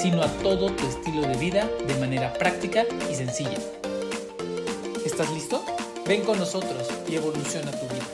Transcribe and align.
sino 0.00 0.22
a 0.22 0.28
todo 0.42 0.74
tu 0.74 0.86
estilo 0.86 1.20
de 1.20 1.36
vida 1.36 1.68
de 1.86 1.94
manera 1.98 2.32
práctica 2.32 2.84
y 3.10 3.14
sencilla. 3.14 3.58
¿Estás 5.04 5.30
listo? 5.34 5.62
Ven 6.06 6.22
con 6.22 6.38
nosotros 6.38 6.88
y 7.06 7.16
evoluciona 7.16 7.70
tu 7.70 7.86
vida. 7.86 8.06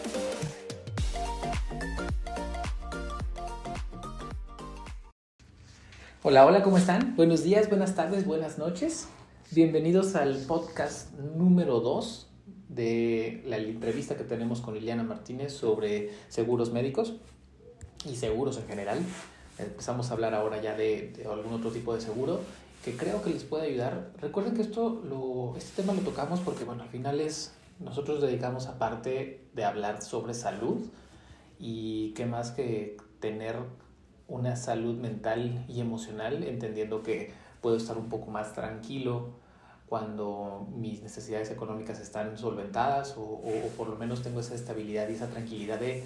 Hola, 6.25 6.45
hola, 6.45 6.65
¿cómo 6.65 6.77
están? 6.77 7.15
Buenos 7.15 7.45
días, 7.45 7.69
buenas 7.69 7.95
tardes, 7.95 8.27
buenas 8.27 8.59
noches. 8.59 9.07
Bienvenidos 9.53 10.17
al 10.17 10.39
podcast 10.39 11.13
número 11.37 11.79
2 11.79 12.29
de 12.69 13.45
la 13.47 13.59
entrevista 13.59 14.17
que 14.17 14.25
tenemos 14.25 14.61
con 14.61 14.75
Liliana 14.75 15.05
Martínez 15.05 15.53
sobre 15.53 16.11
seguros 16.31 16.73
médicos 16.73 17.15
y 18.05 18.17
seguros 18.17 18.59
en 18.59 18.67
general. 18.67 18.99
Empezamos 19.59 20.11
a 20.11 20.15
hablar 20.15 20.35
ahora 20.35 20.61
ya 20.61 20.77
de, 20.77 21.27
algún 21.31 21.55
otro 21.55 21.71
tipo 21.71 21.95
de 21.95 22.01
seguro 22.01 22.41
que 22.85 22.97
creo 22.97 23.23
que 23.23 23.31
les 23.31 23.45
puede 23.45 23.69
ayudar. 23.69 24.13
Recuerden 24.21 24.55
que 24.55 24.63
esto 24.63 25.03
lo, 25.09 25.57
este 25.57 25.83
tema 25.83 25.93
lo 25.93 26.03
tocamos 26.03 26.41
porque, 26.41 26.65
bueno, 26.65 26.83
al 26.83 26.89
final 26.89 27.21
es, 27.21 27.53
nosotros 27.81 28.21
dedicamos 28.21 28.67
aparte 28.67 29.49
de 29.55 29.65
hablar 29.65 30.03
sobre 30.03 30.35
salud 30.35 30.83
y 31.59 32.13
qué 32.15 32.27
más 32.27 32.51
que 32.53 32.97
tener 33.21 33.57
una 34.29 34.57
salud 34.57 34.97
mental 34.97 35.65
y 35.69 35.81
emocional, 35.81 36.45
entendiendo 36.45 37.03
que 37.03 37.33
puedo 37.61 37.77
estar 37.77 37.97
un 37.97 38.09
poco 38.09 38.31
más 38.31 38.53
tranquilo 38.53 39.31
cuando 39.89 40.69
mis 40.75 41.03
necesidades 41.03 41.51
económicas 41.51 42.01
están 42.01 42.37
solventadas 42.37 43.17
o, 43.17 43.23
o, 43.23 43.69
por 43.77 43.89
lo 43.89 43.97
menos 43.97 44.23
tengo 44.23 44.41
esa 44.41 44.55
estabilidad 44.55 45.09
y 45.09 45.15
esa 45.15 45.29
tranquilidad 45.29 45.79
de, 45.79 46.05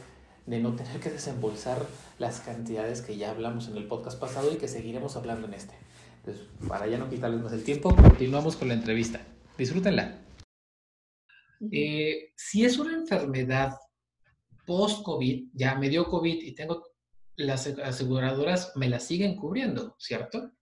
de, 0.50 0.60
no 0.60 0.74
tener 0.74 1.00
que 1.00 1.10
desembolsar 1.10 1.86
las 2.18 2.40
cantidades 2.40 3.02
que 3.02 3.16
ya 3.16 3.30
hablamos 3.30 3.68
en 3.68 3.76
el 3.76 3.86
podcast 3.86 4.18
pasado 4.18 4.52
y 4.52 4.56
que 4.56 4.68
seguiremos 4.68 5.16
hablando 5.16 5.46
en 5.46 5.54
este. 5.54 5.74
Entonces, 6.18 6.46
para 6.68 6.86
ya 6.86 6.98
no 6.98 7.08
quitarles 7.08 7.40
más 7.40 7.52
el 7.52 7.64
tiempo, 7.64 7.94
continuamos 7.94 8.56
con 8.56 8.68
la 8.68 8.74
entrevista. 8.74 9.20
Disfrútenla. 9.56 10.20
Eh, 11.70 12.32
si 12.36 12.64
es 12.64 12.78
una 12.78 12.94
enfermedad 12.94 13.74
post-COVID, 14.66 15.50
ya 15.52 15.74
me 15.74 15.88
dio 15.88 16.08
COVID 16.08 16.42
y 16.42 16.54
tengo 16.54 16.84
las 17.36 17.66
aseguradoras 17.66 18.72
me 18.76 18.88
la 18.88 19.00
siguen 19.00 19.36
cubriendo, 19.36 19.96
¿cierto? 19.98 20.52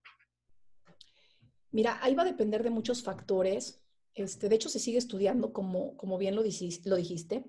Mira, 1.73 1.99
ahí 2.03 2.15
va 2.15 2.23
a 2.23 2.27
depender 2.27 2.63
de 2.63 2.71
muchos 2.71 3.03
factores. 3.03 3.83
Este, 4.15 4.49
de 4.49 4.55
hecho, 4.55 4.69
se 4.69 4.79
sigue 4.79 4.99
estudiando, 4.99 5.53
como, 5.53 5.97
como 5.97 6.19
bien 6.19 6.35
lo 6.35 6.43
dijiste. 6.43 7.45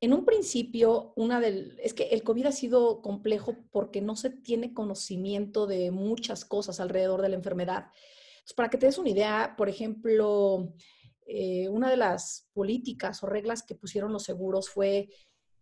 En 0.00 0.14
un 0.14 0.24
principio, 0.24 1.12
una 1.16 1.40
del, 1.40 1.78
es 1.82 1.92
que 1.92 2.04
el 2.04 2.22
COVID 2.22 2.46
ha 2.46 2.52
sido 2.52 3.02
complejo 3.02 3.56
porque 3.70 4.00
no 4.00 4.16
se 4.16 4.30
tiene 4.30 4.72
conocimiento 4.72 5.66
de 5.66 5.90
muchas 5.90 6.44
cosas 6.44 6.80
alrededor 6.80 7.20
de 7.20 7.28
la 7.28 7.36
enfermedad. 7.36 7.86
para 8.56 8.70
que 8.70 8.78
te 8.78 8.86
des 8.86 8.98
una 8.98 9.10
idea, 9.10 9.54
por 9.56 9.68
ejemplo, 9.68 10.72
eh, 11.26 11.68
una 11.68 11.90
de 11.90 11.96
las 11.96 12.48
políticas 12.54 13.22
o 13.22 13.26
reglas 13.26 13.62
que 13.62 13.74
pusieron 13.74 14.12
los 14.12 14.24
seguros 14.24 14.68
fue 14.70 15.10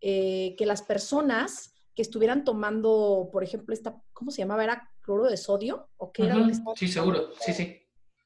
eh, 0.00 0.54
que 0.56 0.64
las 0.64 0.82
personas 0.82 1.74
que 1.94 2.02
estuvieran 2.02 2.44
tomando, 2.44 3.28
por 3.32 3.42
ejemplo, 3.42 3.74
esta, 3.74 4.00
¿cómo 4.12 4.30
se 4.30 4.38
llamaba? 4.38 4.62
¿Era 4.62 4.88
cloro 5.00 5.26
de 5.28 5.36
sodio? 5.36 5.90
¿O 5.96 6.12
qué 6.12 6.26
era? 6.26 6.36
Sí, 6.76 6.86
seguro, 6.86 7.32
sí, 7.40 7.52
sí. 7.52 7.76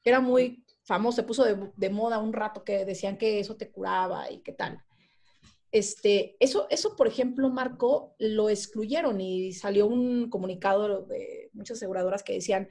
Era 0.03 0.19
muy 0.19 0.63
famoso, 0.83 1.15
se 1.15 1.23
puso 1.23 1.43
de, 1.43 1.89
moda 1.89 2.19
un 2.19 2.33
rato 2.33 2.63
que 2.63 2.85
decían 2.85 3.17
que 3.17 3.39
eso 3.39 3.55
te 3.55 3.71
curaba 3.71 4.29
y 4.29 4.39
qué 4.39 4.51
tal. 4.51 4.83
Este, 5.73 6.37
eso, 6.39 6.67
eso, 6.69 6.95
por 6.95 7.07
ejemplo, 7.07 7.49
Marco, 7.49 8.15
lo 8.19 8.47
excluyeron 8.47 9.19
y 9.19 9.53
salió 9.53 9.87
un 9.87 10.29
comunicado 10.29 11.05
de 11.07 11.49
muchas 11.53 11.77
aseguradoras 11.77 12.21
que 12.21 12.33
decían, 12.33 12.69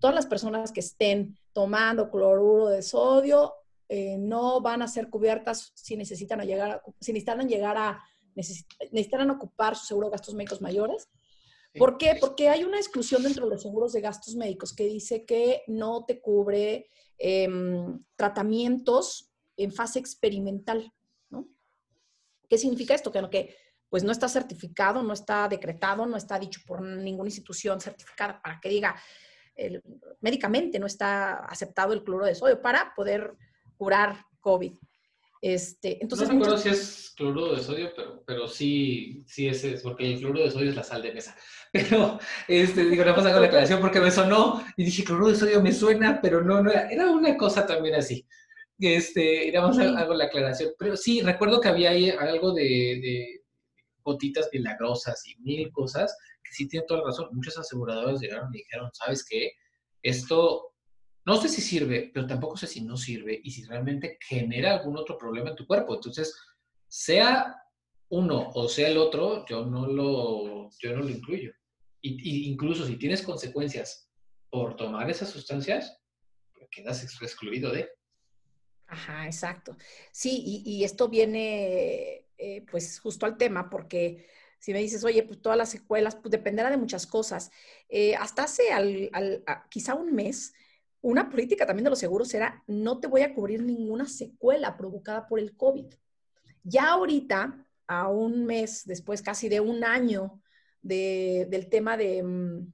todas 0.00 0.16
las 0.16 0.26
personas 0.26 0.72
que 0.72 0.80
estén 0.80 1.38
tomando 1.52 2.10
cloruro 2.10 2.66
de 2.66 2.82
sodio 2.82 3.54
eh, 3.88 4.16
no 4.18 4.60
van 4.60 4.82
a 4.82 4.88
ser 4.88 5.10
cubiertas 5.10 5.70
si 5.76 5.96
necesitan, 5.96 6.40
llegar, 6.40 6.82
si 7.00 7.12
necesitan 7.12 7.48
llegar 7.48 7.76
a 7.76 8.02
necesitarán 8.34 9.30
ocupar 9.30 9.76
su 9.76 9.86
seguro 9.86 10.08
de 10.08 10.12
gastos 10.12 10.34
médicos 10.34 10.60
mayores. 10.60 11.08
¿Por 11.78 11.98
qué? 11.98 12.16
Porque 12.20 12.48
hay 12.48 12.64
una 12.64 12.78
exclusión 12.78 13.22
dentro 13.22 13.44
de 13.44 13.52
los 13.52 13.62
seguros 13.62 13.92
de 13.92 14.00
gastos 14.00 14.34
médicos 14.34 14.74
que 14.74 14.86
dice 14.86 15.24
que 15.24 15.62
no 15.68 16.04
te 16.04 16.20
cubre 16.20 16.88
em, 17.16 18.04
tratamientos 18.16 19.30
en 19.56 19.70
fase 19.70 20.00
experimental. 20.00 20.92
¿Qué 22.50 22.58
significa 22.58 22.94
esto? 22.94 23.10
Que, 23.10 23.26
que 23.30 23.56
pues 23.88 24.04
no 24.04 24.12
está 24.12 24.28
certificado, 24.28 25.02
no 25.02 25.14
está 25.14 25.48
decretado, 25.48 26.04
no 26.04 26.18
está 26.18 26.38
dicho 26.38 26.60
por 26.66 26.82
ninguna 26.82 27.28
institución 27.28 27.80
certificada 27.80 28.42
para 28.42 28.60
que 28.60 28.68
diga 28.68 28.94
médicamente 30.20 30.78
no 30.78 30.86
está 30.86 31.44
aceptado 31.44 31.92
el 31.92 32.02
cloro 32.02 32.26
de 32.26 32.34
sodio 32.34 32.60
para 32.60 32.94
poder 32.94 33.34
curar 33.76 34.24
COVID. 34.40 34.72
Este, 35.42 36.02
entonces, 36.02 36.28
no 36.28 36.34
recuerdo 36.34 36.58
si 36.58 36.68
es 36.68 37.14
cloruro 37.16 37.54
de 37.54 37.62
sodio, 37.62 37.90
pero, 37.96 38.22
pero 38.26 38.46
sí, 38.46 39.24
sí 39.26 39.48
es, 39.48 39.64
es, 39.64 39.82
porque 39.82 40.12
el 40.12 40.18
cloruro 40.18 40.44
de 40.44 40.50
sodio 40.50 40.68
es 40.68 40.76
la 40.76 40.82
sal 40.82 41.02
de 41.02 41.14
mesa. 41.14 41.34
Pero, 41.72 42.18
este, 42.48 42.84
digo, 42.84 43.04
no 43.04 43.14
pasa 43.14 43.30
con 43.30 43.42
la 43.42 43.46
aclaración 43.46 43.80
porque 43.80 44.00
me 44.00 44.10
sonó 44.10 44.60
y 44.76 44.82
dije, 44.82 45.04
cloruro 45.04 45.28
de 45.28 45.36
sodio 45.36 45.62
me 45.62 45.72
suena, 45.72 46.20
pero 46.20 46.42
no, 46.42 46.60
no 46.60 46.68
era, 46.68 46.90
era 46.90 47.08
una 47.08 47.36
cosa 47.36 47.64
también 47.64 47.94
así. 47.94 48.26
Este, 48.80 49.48
era 49.48 49.62
más 49.62 49.78
algo 49.78 50.14
la 50.14 50.24
aclaración. 50.24 50.72
Pero 50.78 50.96
sí, 50.96 51.20
recuerdo 51.20 51.60
que 51.60 51.68
había 51.68 51.90
ahí 51.90 52.10
algo 52.10 52.52
de, 52.52 52.62
de 52.62 53.42
gotitas 54.02 54.48
milagrosas 54.52 55.22
y 55.26 55.36
mil 55.40 55.70
cosas 55.70 56.16
que 56.42 56.52
sí 56.52 56.68
tienen 56.68 56.86
toda 56.86 57.00
la 57.00 57.06
razón. 57.06 57.28
Muchos 57.32 57.58
aseguradores 57.58 58.20
llegaron 58.20 58.54
y 58.54 58.58
dijeron, 58.58 58.90
¿sabes 58.92 59.24
qué? 59.24 59.52
Esto 60.02 60.70
no 61.26 61.40
sé 61.40 61.48
si 61.48 61.60
sirve, 61.60 62.10
pero 62.12 62.26
tampoco 62.26 62.56
sé 62.56 62.66
si 62.66 62.80
no 62.80 62.96
sirve 62.96 63.40
y 63.44 63.50
si 63.50 63.64
realmente 63.64 64.18
genera 64.20 64.74
algún 64.74 64.96
otro 64.96 65.18
problema 65.18 65.50
en 65.50 65.56
tu 65.56 65.66
cuerpo. 65.66 65.94
Entonces, 65.94 66.34
sea 66.88 67.54
uno 68.08 68.50
o 68.54 68.68
sea 68.68 68.88
el 68.88 68.98
otro, 68.98 69.44
yo 69.46 69.64
no 69.64 69.86
lo, 69.86 70.68
yo 70.78 70.96
no 70.96 71.02
lo 71.02 71.08
incluyo. 71.08 71.52
Y, 72.02 72.48
incluso 72.48 72.86
si 72.86 72.96
tienes 72.96 73.22
consecuencias 73.22 74.10
por 74.50 74.74
tomar 74.76 75.10
esas 75.10 75.30
sustancias, 75.30 75.96
quedas 76.70 77.04
excluido 77.04 77.70
de. 77.72 77.88
Ajá, 78.90 79.26
exacto. 79.26 79.76
Sí, 80.10 80.62
y, 80.66 80.82
esto 80.84 81.08
viene 81.08 82.26
eh, 82.38 82.66
pues 82.70 82.98
justo 82.98 83.24
al 83.24 83.36
tema, 83.36 83.70
porque 83.70 84.26
si 84.58 84.72
me 84.72 84.80
dices, 84.80 85.04
oye, 85.04 85.22
pues 85.22 85.40
todas 85.40 85.56
las 85.56 85.70
secuelas, 85.70 86.16
pues 86.16 86.32
dependerá 86.32 86.70
de 86.70 86.76
muchas 86.76 87.06
cosas. 87.06 87.52
Eh, 87.88 88.16
hasta 88.16 88.44
hace 88.44 88.64
quizá 89.70 89.94
un 89.94 90.12
mes, 90.12 90.52
una 91.02 91.30
política 91.30 91.66
también 91.66 91.84
de 91.84 91.90
los 91.90 92.00
seguros 92.00 92.34
era 92.34 92.62
no 92.66 92.98
te 93.00 93.06
voy 93.06 93.22
a 93.22 93.32
cubrir 93.32 93.62
ninguna 93.62 94.06
secuela 94.06 94.76
provocada 94.76 95.26
por 95.28 95.38
el 95.38 95.56
COVID. 95.56 95.86
Ya 96.64 96.90
ahorita, 96.90 97.64
a 97.86 98.08
un 98.08 98.44
mes 98.44 98.84
después, 98.86 99.22
casi 99.22 99.48
de 99.48 99.60
un 99.60 99.84
año 99.84 100.42
del 100.82 101.68
tema 101.70 101.96
de, 101.96 102.22
mm, 102.22 102.72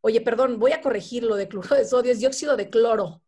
oye, 0.00 0.20
perdón, 0.22 0.58
voy 0.58 0.72
a 0.72 0.80
corregir 0.80 1.24
lo 1.24 1.36
de 1.36 1.48
cloro 1.48 1.76
de 1.76 1.84
sodio, 1.84 2.12
es 2.12 2.20
dióxido 2.20 2.56
de 2.56 2.70
cloro. 2.70 3.22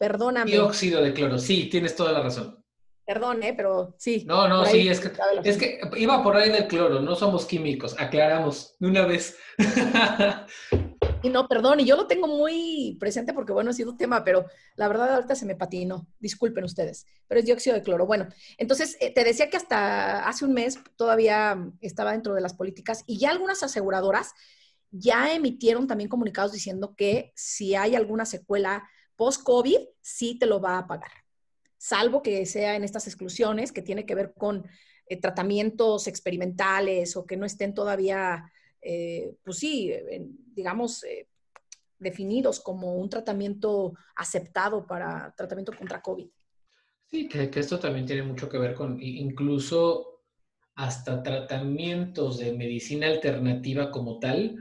Perdóname. 0.00 0.50
Dióxido 0.50 1.02
de 1.02 1.12
cloro, 1.12 1.38
sí, 1.38 1.68
tienes 1.68 1.94
toda 1.94 2.12
la 2.12 2.22
razón. 2.22 2.64
Perdón, 3.04 3.42
¿eh? 3.42 3.52
pero 3.54 3.94
sí. 3.98 4.24
No, 4.26 4.48
no, 4.48 4.64
sí, 4.64 4.88
es 4.88 4.98
que, 4.98 5.12
es 5.44 5.58
que 5.58 5.78
iba 5.98 6.22
por 6.22 6.38
ahí 6.38 6.50
del 6.50 6.66
cloro, 6.66 7.00
no 7.00 7.14
somos 7.14 7.44
químicos, 7.44 7.94
aclaramos 7.98 8.76
de 8.78 8.88
una 8.88 9.04
vez. 9.04 9.36
Y 11.22 11.28
no, 11.28 11.46
perdón, 11.46 11.80
y 11.80 11.84
yo 11.84 11.96
lo 11.96 12.06
tengo 12.06 12.26
muy 12.26 12.96
presente 12.98 13.34
porque, 13.34 13.52
bueno, 13.52 13.68
ha 13.68 13.74
sido 13.74 13.90
un 13.90 13.98
tema, 13.98 14.24
pero 14.24 14.46
la 14.76 14.88
verdad 14.88 15.16
ahorita 15.16 15.34
se 15.34 15.44
me 15.44 15.54
patinó. 15.54 16.06
Disculpen 16.18 16.64
ustedes, 16.64 17.04
pero 17.28 17.40
es 17.40 17.44
dióxido 17.44 17.76
de 17.76 17.82
cloro. 17.82 18.06
Bueno, 18.06 18.26
entonces 18.56 18.96
eh, 19.00 19.12
te 19.12 19.22
decía 19.22 19.50
que 19.50 19.58
hasta 19.58 20.26
hace 20.26 20.46
un 20.46 20.54
mes 20.54 20.78
todavía 20.96 21.58
estaba 21.82 22.12
dentro 22.12 22.32
de 22.32 22.40
las 22.40 22.54
políticas 22.54 23.04
y 23.06 23.18
ya 23.18 23.32
algunas 23.32 23.62
aseguradoras 23.62 24.32
ya 24.92 25.34
emitieron 25.34 25.86
también 25.86 26.08
comunicados 26.08 26.52
diciendo 26.52 26.94
que 26.96 27.32
si 27.36 27.74
hay 27.74 27.96
alguna 27.96 28.24
secuela 28.24 28.88
post-COVID, 29.20 29.80
sí 30.00 30.38
te 30.38 30.46
lo 30.46 30.62
va 30.62 30.78
a 30.78 30.86
pagar. 30.86 31.12
Salvo 31.76 32.22
que 32.22 32.46
sea 32.46 32.74
en 32.74 32.84
estas 32.84 33.06
exclusiones 33.06 33.70
que 33.70 33.82
tiene 33.82 34.06
que 34.06 34.14
ver 34.14 34.32
con 34.32 34.64
eh, 35.06 35.20
tratamientos 35.20 36.06
experimentales 36.06 37.16
o 37.16 37.26
que 37.26 37.36
no 37.36 37.44
estén 37.44 37.74
todavía 37.74 38.50
eh, 38.82 39.36
pues 39.44 39.58
sí, 39.58 39.92
digamos, 40.54 41.04
eh, 41.04 41.28
definidos 41.98 42.60
como 42.60 42.96
un 42.96 43.10
tratamiento 43.10 43.94
aceptado 44.16 44.86
para 44.86 45.34
tratamiento 45.36 45.72
contra 45.76 46.00
COVID. 46.00 46.28
Sí, 47.06 47.28
que, 47.28 47.50
esto 47.54 47.78
también 47.78 48.06
tiene 48.06 48.22
mucho 48.22 48.48
que 48.48 48.58
ver 48.58 48.74
con 48.74 49.02
incluso 49.02 50.22
hasta 50.76 51.22
tratamientos 51.22 52.38
de 52.38 52.52
medicina 52.52 53.08
alternativa 53.08 53.90
como 53.90 54.18
tal, 54.18 54.56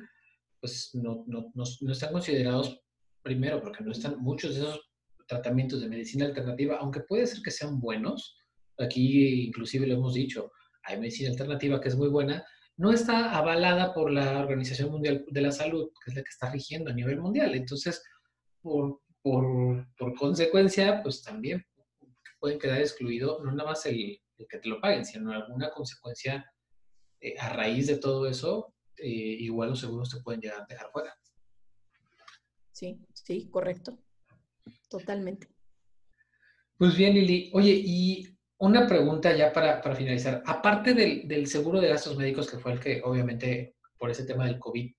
pues 0.59 0.89
no, 0.95 1.23
no, 1.27 1.51
no, 1.53 1.91
están 1.91 2.11
considerados 2.11 2.81
primero 3.29 3.61
porque 3.61 3.83
no 3.83 3.91
están 3.91 4.19
muchos 4.19 4.55
de 4.55 4.61
esos 4.61 4.89
tratamientos 5.27 5.81
de 5.81 5.87
medicina 5.87 6.25
alternativa, 6.25 6.77
aunque 6.77 7.01
puede 7.01 7.27
ser 7.27 7.43
que 7.43 7.51
sean 7.51 7.79
buenos, 7.79 8.35
aquí 8.79 9.45
inclusive 9.45 9.85
lo 9.85 9.93
hemos 9.93 10.15
dicho, 10.15 10.51
hay 10.81 10.99
medicina 10.99 11.29
alternativa 11.29 11.79
que 11.79 11.89
es 11.89 11.95
muy 11.95 12.09
buena, 12.09 12.43
no 12.77 12.91
está 12.91 13.37
avalada 13.37 13.93
por 13.93 14.11
la 14.11 14.39
Organización 14.39 14.89
Mundial 14.89 15.25
de 15.29 15.41
la 15.41 15.51
Salud, 15.51 15.91
que 16.03 16.09
es 16.09 16.15
la 16.15 16.23
que 16.23 16.29
está 16.29 16.49
rigiendo 16.49 16.89
a 16.89 16.93
nivel 16.93 17.19
mundial. 17.19 17.53
Entonces, 17.53 18.01
por, 18.61 19.01
por, 19.21 19.85
por 19.95 20.15
consecuencia, 20.15 21.03
pues 21.03 21.21
también 21.21 21.63
pueden 22.39 22.57
quedar 22.57 22.79
excluido 22.79 23.43
no 23.43 23.51
nada 23.51 23.69
más 23.69 23.85
el, 23.85 24.19
el 24.37 24.47
que 24.49 24.57
te 24.57 24.69
lo 24.69 24.81
paguen, 24.81 25.05
sino 25.05 25.31
alguna 25.31 25.69
consecuencia 25.69 26.43
eh, 27.21 27.35
a 27.37 27.49
raíz 27.49 27.85
de 27.85 27.97
todo 27.97 28.27
eso, 28.27 28.73
eh, 28.97 29.37
igual 29.49 29.69
los 29.69 29.81
seguros 29.81 30.09
te 30.09 30.21
pueden 30.21 30.41
llegar 30.41 30.61
a 30.61 30.65
dejar 30.67 30.89
fuera. 30.91 31.13
Sí, 32.71 32.97
sí, 33.29 33.47
correcto. 33.51 33.99
Totalmente. 34.89 35.47
Pues 36.77 36.97
bien, 36.97 37.13
Lili. 37.13 37.51
Oye, 37.53 37.79
y 37.85 38.27
una 38.57 38.87
pregunta 38.87 39.35
ya 39.35 39.53
para, 39.53 39.83
finalizar. 39.95 40.41
Aparte 40.47 40.95
del, 40.95 41.45
seguro 41.45 41.79
de 41.79 41.89
gastos 41.89 42.17
médicos, 42.17 42.49
que 42.49 42.57
fue 42.57 42.71
el 42.71 42.79
que 42.79 43.01
obviamente 43.03 43.75
por 43.99 44.09
ese 44.09 44.23
tema 44.25 44.47
del 44.47 44.57
COVID 44.57 44.91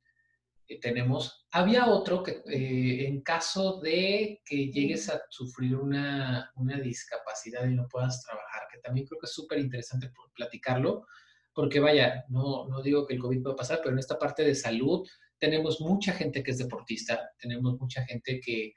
eh, 0.69 0.81
tenemos, 0.81 1.49
había 1.51 1.89
otro 1.89 2.23
que 2.23 2.43
eh, 2.47 3.09
en 3.09 3.21
caso 3.23 3.81
de 3.81 4.41
que 4.45 4.71
llegues 4.71 5.09
a 5.09 5.21
sufrir 5.29 5.75
una, 5.75 6.53
discapacidad 6.85 7.67
y 7.67 7.75
no 7.75 7.89
puedas 7.89 8.23
trabajar, 8.23 8.69
que 8.71 8.79
también 8.79 9.07
creo 9.07 9.19
que 9.19 9.27
es 9.27 9.33
súper 9.33 9.59
interesante 9.59 10.13
platicarlo, 10.37 11.05
porque 11.53 11.81
vaya, 11.81 12.25
no, 12.29 12.69
no 12.69 12.81
digo 12.81 13.05
que 13.09 13.15
el 13.15 13.21
COVID 13.21 13.43
pueda 13.43 13.57
pasar, 13.57 13.81
pero 13.83 13.93
en 13.93 13.99
esta 13.99 14.17
parte 14.17 14.45
de 14.45 14.55
salud 14.55 15.05
tenemos 15.41 15.81
mucha 15.81 16.13
gente 16.13 16.43
que 16.43 16.53
es 16.53 16.59
deportista, 16.59 17.33
tenemos 17.41 17.81
mucha 17.81 18.05
gente 18.05 18.41
que 18.41 18.75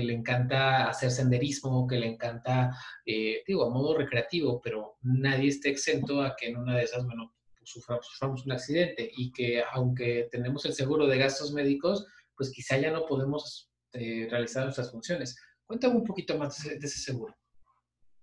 le 0.00 0.14
encanta 0.14 0.88
hacer 0.88 1.10
senderismo, 1.10 1.86
que 1.86 1.96
le 1.96 2.06
encanta, 2.06 2.70
eh, 3.04 3.42
digo, 3.46 3.64
a 3.64 3.70
modo 3.70 3.96
recreativo, 3.96 4.60
pero 4.62 4.96
nadie 5.02 5.48
esté 5.48 5.68
exento 5.68 6.22
a 6.22 6.34
que 6.34 6.48
en 6.48 6.56
una 6.56 6.76
de 6.76 6.84
esas, 6.84 7.04
bueno, 7.04 7.34
pues 7.58 7.70
suframos, 7.70 8.46
un 8.46 8.52
accidente 8.52 9.10
y 9.14 9.30
que 9.32 9.62
aunque 9.72 10.28
tenemos 10.30 10.64
el 10.64 10.72
seguro 10.72 11.06
de 11.06 11.18
gastos 11.18 11.52
médicos, 11.52 12.06
pues 12.36 12.50
quizá 12.50 12.78
ya 12.78 12.90
no 12.90 13.06
podemos 13.06 13.70
eh, 13.92 14.26
realizar 14.30 14.64
nuestras 14.64 14.90
funciones. 14.90 15.36
Cuéntame 15.66 15.96
un 15.96 16.04
poquito 16.04 16.38
más 16.38 16.64
de 16.64 16.74
ese, 16.74 16.98
seguro. 16.98 17.36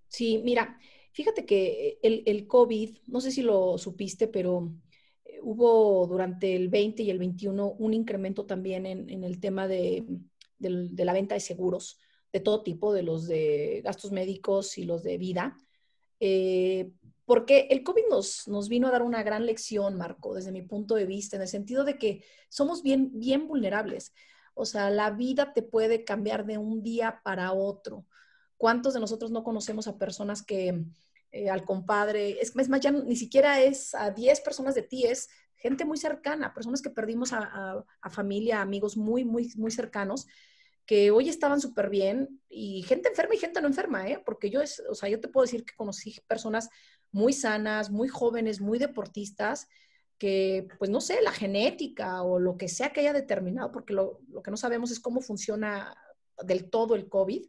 Sí, 0.07 0.41
mira, 0.43 0.77
fíjate 1.13 1.45
que 1.45 1.99
el, 2.01 2.23
el, 2.25 2.47
COVID, 2.47 2.97
no 3.07 3.21
sé 3.21 3.31
si 3.31 3.43
lo 3.43 3.77
supiste, 3.77 4.27
pero 4.27 4.73
eh, 4.73 4.88
hubo 5.41 6.07
durante 6.07 6.56
el 6.56 6.69
20 6.69 7.03
y 7.03 7.09
el 7.09 7.19
21 7.19 7.75
un 7.77 7.94
incremento 7.94 8.45
también 8.45 8.86
en, 8.86 9.24
el 9.24 9.39
tema 9.39 9.68
de 9.68 10.06
la 10.59 11.13
venta 11.13 11.36
de 11.36 11.41
seguros 11.41 12.00
de 12.31 12.39
todo 12.39 12.63
tipo, 12.63 12.94
de 12.94 13.03
los 13.03 13.27
de 13.27 13.81
gastos 13.83 14.12
médicos 14.12 14.77
y 14.77 14.83
los 14.83 15.03
de 15.03 15.18
vida. 15.18 15.57
Eh, 16.19 16.91
porque 17.25 17.68
el 17.69 17.83
COVID 17.83 18.03
nos, 18.09 18.47
nos 18.47 18.69
vino 18.69 18.88
a 18.88 18.91
dar 18.91 19.03
una 19.03 19.24
gran 19.24 19.45
lección, 19.45 19.95
Marco, 19.95 20.33
desde 20.33 20.51
mi 20.51 20.62
punto 20.62 20.95
de 20.95 21.06
vista, 21.06 21.36
en 21.36 21.44
el 21.44 21.47
sentido 21.47 21.83
de 21.83 21.97
que 21.97 22.24
somos 22.50 22.81
bien, 22.81 23.12
bien 23.19 23.47
vulnerables. 23.47 24.13
O 24.56 24.65
sea, 24.65 24.89
la 24.89 25.12
vida 25.12 25.53
te 25.53 25.62
puede 25.62 26.03
cambiar 26.03 26.45
de 26.45 26.57
un 26.57 26.81
día 26.81 27.21
para 27.24 27.53
otro. 27.53 28.06
¿Cuántos 28.57 28.94
de 28.94 29.00
nosotros 29.00 29.31
no 29.31 29.44
conocemos 29.44 29.88
a 29.88 29.97
personas 29.97 30.44
que 30.44 30.83
eh, 31.31 31.49
al 31.49 31.63
compadre, 31.63 32.41
es, 32.41 32.55
más, 32.55 32.79
ya 32.79 32.91
ni 32.91 33.15
siquiera 33.15 33.61
es 33.61 33.93
a 33.93 34.11
10 34.11 34.41
personas 34.41 34.75
de 34.75 34.83
ti, 34.83 35.05
es 35.05 35.29
gente 35.55 35.85
muy 35.85 35.97
cercana, 35.97 36.53
personas 36.53 36.81
que 36.81 36.89
perdimos 36.89 37.33
a, 37.33 37.83
a 38.01 38.09
familia, 38.09 38.61
amigos 38.61 38.97
muy, 38.97 39.25
muy, 39.25 39.51
muy 39.55 39.71
cercanos, 39.71 40.25
que 40.89 41.11
hoy 41.11 41.29
estaban 41.29 41.61
súper 41.61 41.89
bien 41.91 42.41
y 42.49 42.81
gente 42.81 43.09
enferma 43.09 43.35
y 43.35 43.37
gente 43.37 43.61
no 43.61 43.67
enferma, 43.67 44.07
¿eh? 44.07 44.23
Porque 44.25 44.49
yo, 44.49 44.59
es, 44.59 44.81
o 44.89 44.95
sea, 44.95 45.07
yo 45.07 45.19
te 45.19 45.27
puedo 45.27 45.45
decir 45.45 45.63
que 45.63 45.75
conocí 45.75 46.19
personas 46.25 46.69
muy 47.11 47.31
sanas, 47.31 47.91
muy 47.91 48.07
jóvenes, 48.07 48.59
muy 48.59 48.79
deportistas, 48.79 49.67
que, 50.17 50.67
pues 50.79 50.89
no 50.89 50.99
sé, 50.99 51.21
la 51.21 51.31
genética 51.31 52.23
o 52.23 52.39
lo 52.39 52.57
que 52.57 52.67
sea 52.67 52.91
que 52.91 53.01
haya 53.01 53.13
determinado, 53.13 53.71
porque 53.71 53.93
lo, 53.93 54.19
lo 54.29 54.41
que 54.41 54.49
no 54.49 54.57
sabemos 54.57 54.89
es 54.89 54.99
cómo 54.99 55.21
funciona 55.21 55.95
del 56.43 56.71
todo 56.71 56.95
el 56.95 57.07
COVID, 57.07 57.45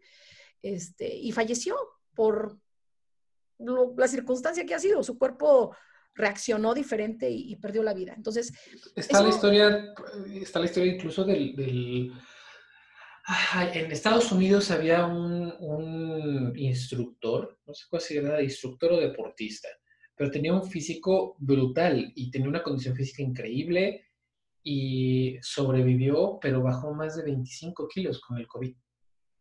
este, 0.60 1.14
y 1.16 1.32
falleció 1.32 1.76
por 2.14 2.58
la 3.96 4.08
circunstancia 4.08 4.64
que 4.64 4.74
ha 4.74 4.78
sido. 4.78 5.02
Su 5.02 5.18
cuerpo 5.18 5.74
reaccionó 6.14 6.74
diferente 6.74 7.30
y, 7.30 7.56
perdió 7.56 7.82
la 7.82 7.94
vida. 7.94 8.14
Entonces... 8.16 8.52
Está, 8.96 9.22
la, 9.22 9.28
historia, 9.28 9.94
está 10.42 10.58
la 10.58 10.66
historia 10.66 10.94
incluso 10.94 11.24
del 11.24 12.12
en 13.74 13.92
Estados 13.92 14.32
Unidos 14.32 14.70
había 14.70 15.06
un, 15.06 16.52
instructor, 16.56 17.58
no 17.66 17.74
sé 17.74 17.84
cuál 17.88 18.02
si 18.02 18.16
era 18.16 18.42
instructor 18.42 18.92
o 18.92 19.00
deportista, 19.00 19.68
pero 20.16 20.30
tenía 20.30 20.52
un 20.52 20.68
físico 20.68 21.36
brutal 21.38 22.12
y 22.14 22.30
tenía 22.30 22.48
una 22.48 22.62
condición 22.62 22.94
física 22.94 23.22
increíble 23.22 24.06
y 24.62 25.38
sobrevivió, 25.42 26.38
pero 26.40 26.62
bajó 26.62 26.92
más 26.92 27.16
de 27.16 27.24
25 27.24 27.88
kilos 27.88 28.20
con 28.20 28.38
el 28.38 28.46
COVID. 28.46 28.74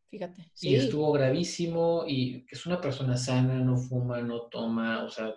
Fíjate. 0.09 0.51
Y 0.61 0.75
estuvo 0.75 1.11
gravísimo 1.11 2.03
y 2.07 2.45
es 2.49 2.65
una 2.65 2.81
persona 2.81 3.15
sana, 3.15 3.59
no 3.59 3.77
fuma, 3.77 4.21
no 4.21 4.47
toma, 4.47 5.03
o 5.03 5.09
sea, 5.09 5.33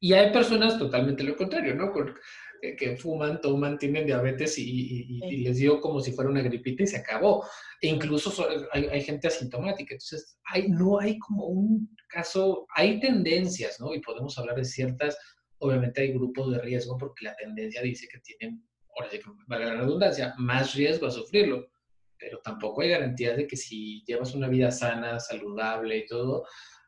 y 0.00 0.12
hay 0.12 0.32
personas 0.32 0.78
totalmente 0.78 1.24
lo 1.24 1.34
contrario, 1.34 1.74
¿no? 1.74 1.90
que 2.76 2.96
fuman, 2.96 3.40
toman, 3.40 3.78
tienen 3.78 4.06
diabetes 4.06 4.58
y, 4.58 5.20
les 5.42 5.56
dio 5.56 5.80
como 5.80 6.00
si 6.00 6.12
fuera 6.12 6.30
una 6.30 6.42
gripita 6.42 6.82
y 6.82 6.86
se 6.86 6.98
acabó. 6.98 7.46
E 7.80 7.88
incluso 7.88 8.46
hay, 8.72 9.02
gente 9.02 9.28
asintomática. 9.28 9.94
Entonces, 9.94 10.38
hay, 10.44 10.68
no 10.68 10.98
hay 10.98 11.18
como 11.18 11.46
un 11.46 11.96
caso, 12.08 12.66
hay 12.74 13.00
tendencias, 13.00 13.80
¿no? 13.80 13.94
Y 13.94 14.00
podemos 14.00 14.38
hablar 14.38 14.56
de 14.56 14.64
ciertas, 14.64 15.16
obviamente 15.58 16.02
hay 16.02 16.12
grupos 16.12 16.52
de 16.52 16.58
riesgo 16.58 16.96
porque 16.98 17.24
la 17.24 17.36
tendencia 17.36 17.82
dice 17.82 18.08
que 18.10 18.18
tienen, 18.20 18.62
ahora 18.96 19.10
sí 19.10 19.18
que 19.18 19.24
vale 19.46 19.66
la 19.66 19.76
redundancia, 19.76 20.34
más 20.38 20.74
riesgo 20.74 21.06
a 21.06 21.10
sufrirlo. 21.10 21.66
Pero 22.24 22.40
tampoco 22.42 22.80
hay 22.80 22.88
garantía 22.88 23.36
de 23.36 23.46
que 23.46 23.56
si 23.56 24.02
llevas 24.06 24.34
una 24.34 24.48
vida 24.48 24.70
sana, 24.70 25.20
saludable 25.20 25.98
y 25.98 26.06
todo, 26.06 26.46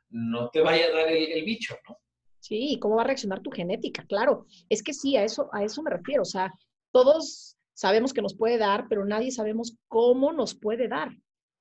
no 0.08 0.48
te 0.48 0.62
vaya 0.62 0.86
a 0.86 0.96
dar 0.96 1.08
el, 1.12 1.44
bicho, 1.44 1.76
¿no? 1.86 1.98
Sí, 2.40 2.78
¿cómo 2.81 2.96
va 2.96 3.02
a 3.02 3.06
reaccionar 3.06 3.43
tu 3.43 3.50
genética? 3.50 4.06
Claro, 4.08 4.46
es 4.70 4.82
que 4.82 4.94
sí, 4.94 5.14
a 5.16 5.24
eso, 5.24 5.50
a 5.52 5.62
eso 5.62 5.82
me 5.82 5.90
refiero. 5.90 6.22
O 6.22 6.26
sea, 6.26 6.50
todos 6.90 7.58
sabemos 7.74 8.14
que 8.14 8.22
nos 8.22 8.34
puede 8.34 8.56
dar, 8.56 8.86
pero 8.88 9.05
nadie 9.05 9.31
sabemos 9.31 9.76
cómo 9.88 10.32
nos 10.32 10.55
puede 10.55 10.88
dar. 10.88 11.10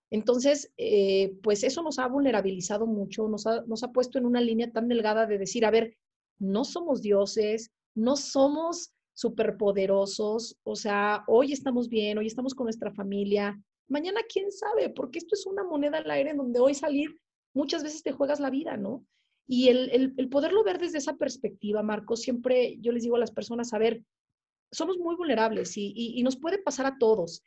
Entonces, 0.10 0.72
eh, 0.78 1.34
pues 1.44 1.64
eso 1.66 1.82
nos 1.82 2.00
ha 2.00 2.08
vulnerabilizado 2.08 2.86
mucho, 2.86 3.28
nos 3.28 3.46
ha, 3.46 3.62
nos 3.66 3.84
ha 3.84 3.92
puesto 3.92 4.20
en 4.20 4.26
una 4.26 4.40
línea 4.40 4.72
tan 4.72 4.88
delgada 4.88 5.26
de 5.26 5.38
decir, 5.38 5.66
a 5.66 5.72
ver, 5.72 5.98
no 6.40 6.64
somos 6.64 7.02
dioses, 7.02 7.72
no 7.94 8.16
somos 8.16 8.94
superpoderosos, 9.16 10.60
o 10.64 10.76
sea, 10.76 11.24
hoy 11.28 11.54
estamos 11.54 11.90
bien, 11.90 12.18
hoy 12.18 12.28
estamos 12.28 12.54
con 12.54 12.66
nuestra 12.66 12.92
familia, 12.92 13.60
mañana 13.88 14.22
quién 14.28 14.52
sabe, 14.52 14.90
porque 14.90 15.20
esto 15.20 15.36
es 15.36 15.46
una 15.46 15.64
moneda 15.64 15.98
al 16.00 16.12
aire 16.12 16.32
en 16.32 16.38
donde 16.38 16.60
hoy 16.60 16.76
salir 16.76 17.18
muchas 17.54 17.82
veces 17.82 18.04
te 18.04 18.12
juegas 18.12 18.40
la 18.40 18.50
vida, 18.50 18.76
¿no? 18.78 19.06
Y 19.48 19.70
el, 19.70 20.14
el, 20.18 20.30
poderlo 20.30 20.64
ver 20.64 20.80
desde 20.80 20.98
esa 20.98 21.16
perspectiva, 21.16 21.82
Marco, 21.82 22.18
siempre 22.18 22.78
yo 22.82 22.92
les 22.92 23.04
digo 23.04 23.16
a 23.16 23.20
las 23.20 23.32
personas, 23.32 23.74
a 23.74 23.78
ver, 23.78 24.04
somos 24.72 24.98
muy 24.98 25.16
vulnerables 25.16 25.78
y, 25.78 25.94
y, 25.96 26.22
nos 26.24 26.36
puede 26.36 26.58
pasar 26.58 26.86
a 26.88 26.98
todos. 26.98 27.44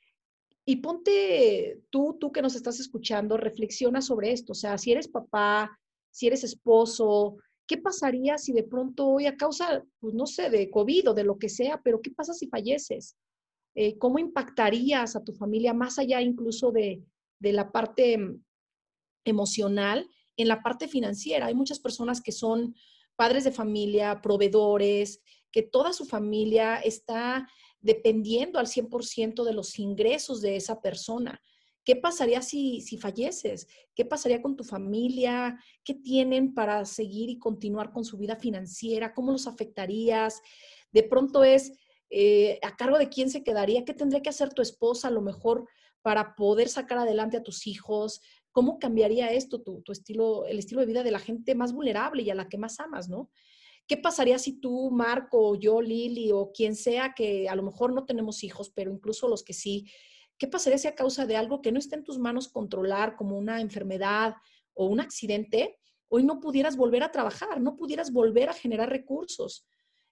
Y 0.65 0.77
ponte 0.77 1.83
tú, 1.91 2.17
tú 2.19 2.31
que 2.31 2.41
nos 2.41 2.55
estás 2.55 2.79
escuchando, 2.79 3.37
reflexiona 3.37 4.01
sobre 4.01 4.33
esto. 4.33 4.53
O 4.53 4.55
sea, 4.55 4.79
si 4.79 4.93
eres 4.93 5.09
papá, 5.09 5.77
si 6.11 6.29
eres 6.29 6.45
esposo, 6.45 7.37
¿qué 7.69 7.79
pasaría 7.79 8.39
si 8.39 8.53
de 8.53 8.65
pronto 8.65 9.07
hoy 9.07 9.27
a 9.27 9.37
causa, 9.37 9.85
pues 10.01 10.15
no 10.15 10.27
sé, 10.27 10.51
de 10.51 10.71
COVID 10.71 11.11
o 11.11 11.15
de 11.15 11.23
lo 11.23 11.39
que 11.39 11.49
sea, 11.49 11.81
pero 11.85 12.01
qué 12.03 12.11
pasa 12.11 12.33
si 12.33 12.49
falleces? 12.49 13.17
Eh, 13.77 13.97
¿Cómo 13.99 14.19
impactarías 14.19 15.15
a 15.15 15.23
tu 15.23 15.33
familia 15.33 15.73
más 15.73 16.01
allá 16.01 16.21
incluso 16.21 16.73
de, 16.73 17.05
de 17.39 17.53
la 17.53 17.71
parte 17.71 18.19
mm, 18.19 18.43
emocional? 19.25 20.09
en 20.39 20.49
la 20.49 20.63
parte 20.63 20.89
financiera. 20.89 21.47
Hay 21.47 21.55
muchas 21.55 21.81
personas 21.81 22.23
que 22.23 22.33
son 22.33 22.75
padres 23.17 23.45
de 23.45 23.53
familia, 23.53 24.23
proveedores, 24.23 25.21
que 25.51 25.63
toda 25.63 25.93
su 25.93 26.07
familia 26.07 26.77
está 26.77 27.47
dependiendo 27.81 28.59
al 28.59 28.67
100% 28.67 29.45
de 29.45 29.53
los 29.53 29.79
ingresos 29.79 30.41
de 30.41 30.57
esa 30.57 30.81
persona. 30.81 31.43
¿Qué 31.89 31.97
pasaría 31.97 32.43
si, 32.43 32.83
si 32.83 32.99
falleces? 32.99 33.67
¿Qué 33.95 34.05
pasaría 34.05 34.43
con 34.43 34.57
tu 34.57 34.63
familia? 34.63 35.59
¿Qué 35.83 35.95
tienen 35.95 36.53
para 36.53 36.85
seguir 36.85 37.31
y 37.31 37.39
continuar 37.39 37.93
con 37.93 38.05
su 38.05 38.19
vida 38.19 38.37
financiera? 38.37 39.15
¿Cómo 39.15 39.33
los 39.33 39.47
afectarías? 39.47 40.43
De 40.93 41.03
pronto 41.03 41.45
es, 41.45 41.73
eh, 42.11 42.59
¿a 42.61 42.77
cargo 42.77 42.99
de 42.99 43.09
quién 43.09 43.31
se 43.31 43.43
quedaría? 43.43 43.87
¿Qué 43.87 43.95
tendría 43.95 44.21
que 44.21 44.29
hacer 44.29 44.53
tu 44.53 44.61
esposa 44.61 45.09
a 45.09 45.11
lo 45.11 45.23
mejor 45.23 45.67
para 46.03 46.35
poder 46.35 46.69
sacar 46.69 46.99
adelante 46.99 47.39
a 47.39 47.43
tus 47.43 47.67
hijos? 47.67 48.21
¿Cómo 48.53 48.79
cambiaría 48.79 49.33
esto 49.33 49.63
tu, 49.63 49.81
tu 49.81 49.93
estilo, 49.93 50.45
el 50.45 50.59
estilo 50.59 50.83
de 50.83 50.89
vida 50.89 51.03
de 51.03 51.11
la 51.11 51.21
gente 51.21 51.55
más 51.55 51.73
vulnerable 51.73 52.23
y 52.23 52.29
a 52.29 52.35
la 52.35 52.51
que 52.51 52.59
más 52.59 52.81
amas, 52.81 53.09
¿no? 53.09 53.31
¿Qué 53.87 53.97
pasaría 53.97 54.39
si 54.39 54.61
tú, 54.61 54.91
Marco, 54.91 55.41
o 55.41 55.55
yo, 55.55 55.81
Lili, 55.81 56.33
o 56.33 56.53
quien 56.53 56.77
sea 56.77 57.15
que 57.17 57.49
a 57.49 57.57
lo 57.57 57.63
mejor 57.63 57.95
no 57.95 58.05
tenemos 58.05 58.45
hijos, 58.45 58.69
pero 58.69 58.93
incluso 58.93 59.27
los 59.27 59.43
que 59.43 59.55
sí, 59.55 59.87
qué 60.39 60.47
pasaría 60.47 60.79
si 60.79 60.89
a 60.89 60.95
causa 60.95 61.27
de 61.27 61.37
algo 61.37 61.61
que 61.61 61.73
no 61.73 61.79
está 61.79 61.97
en 61.97 62.05
tus 62.05 62.19
manos 62.19 62.49
controlar, 62.49 63.17
como 63.17 63.37
una 63.37 63.61
enfermedad 63.61 64.35
o 64.75 64.87
un 64.87 65.01
accidente, 65.01 65.79
hoy 66.09 66.25
no 66.25 66.41
pudieras 66.41 66.77
volver 66.77 67.03
a 67.03 67.11
trabajar, 67.11 67.61
no 67.61 67.77
pudieras 67.77 68.13
volver 68.13 68.49
a 68.49 68.55
generar 68.55 68.89
recursos? 68.89 69.67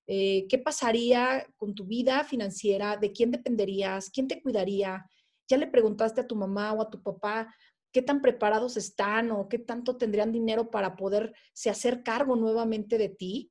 Eh, 0.07 0.47
¿Qué 0.49 0.59
pasaría 0.59 1.47
con 1.57 1.75
tu 1.75 1.85
vida 1.85 2.23
financiera? 2.25 2.97
¿De 2.97 3.13
quién 3.13 3.31
dependerías? 3.31 4.11
¿Quién 4.11 4.29
te 4.29 4.41
cuidaría? 4.41 5.09
¿Ya 5.49 5.57
le 5.57 5.67
preguntaste 5.67 6.21
a 6.21 6.27
tu 6.27 6.37
mamá 6.37 6.73
o 6.73 6.83
a 6.83 6.91
tu 6.91 7.03
papá 7.03 7.55
qué 7.93 8.03
tan 8.03 8.21
preparados 8.21 8.77
están 8.77 9.31
o 9.31 9.49
qué 9.49 9.59
tanto 9.59 9.97
tendrían 9.97 10.33
dinero 10.33 10.71
para 10.71 10.97
poderse 10.97 11.71
hacer 11.71 12.03
cargo 12.03 12.37
nuevamente 12.37 12.99
de 12.99 13.09
ti? 13.09 13.51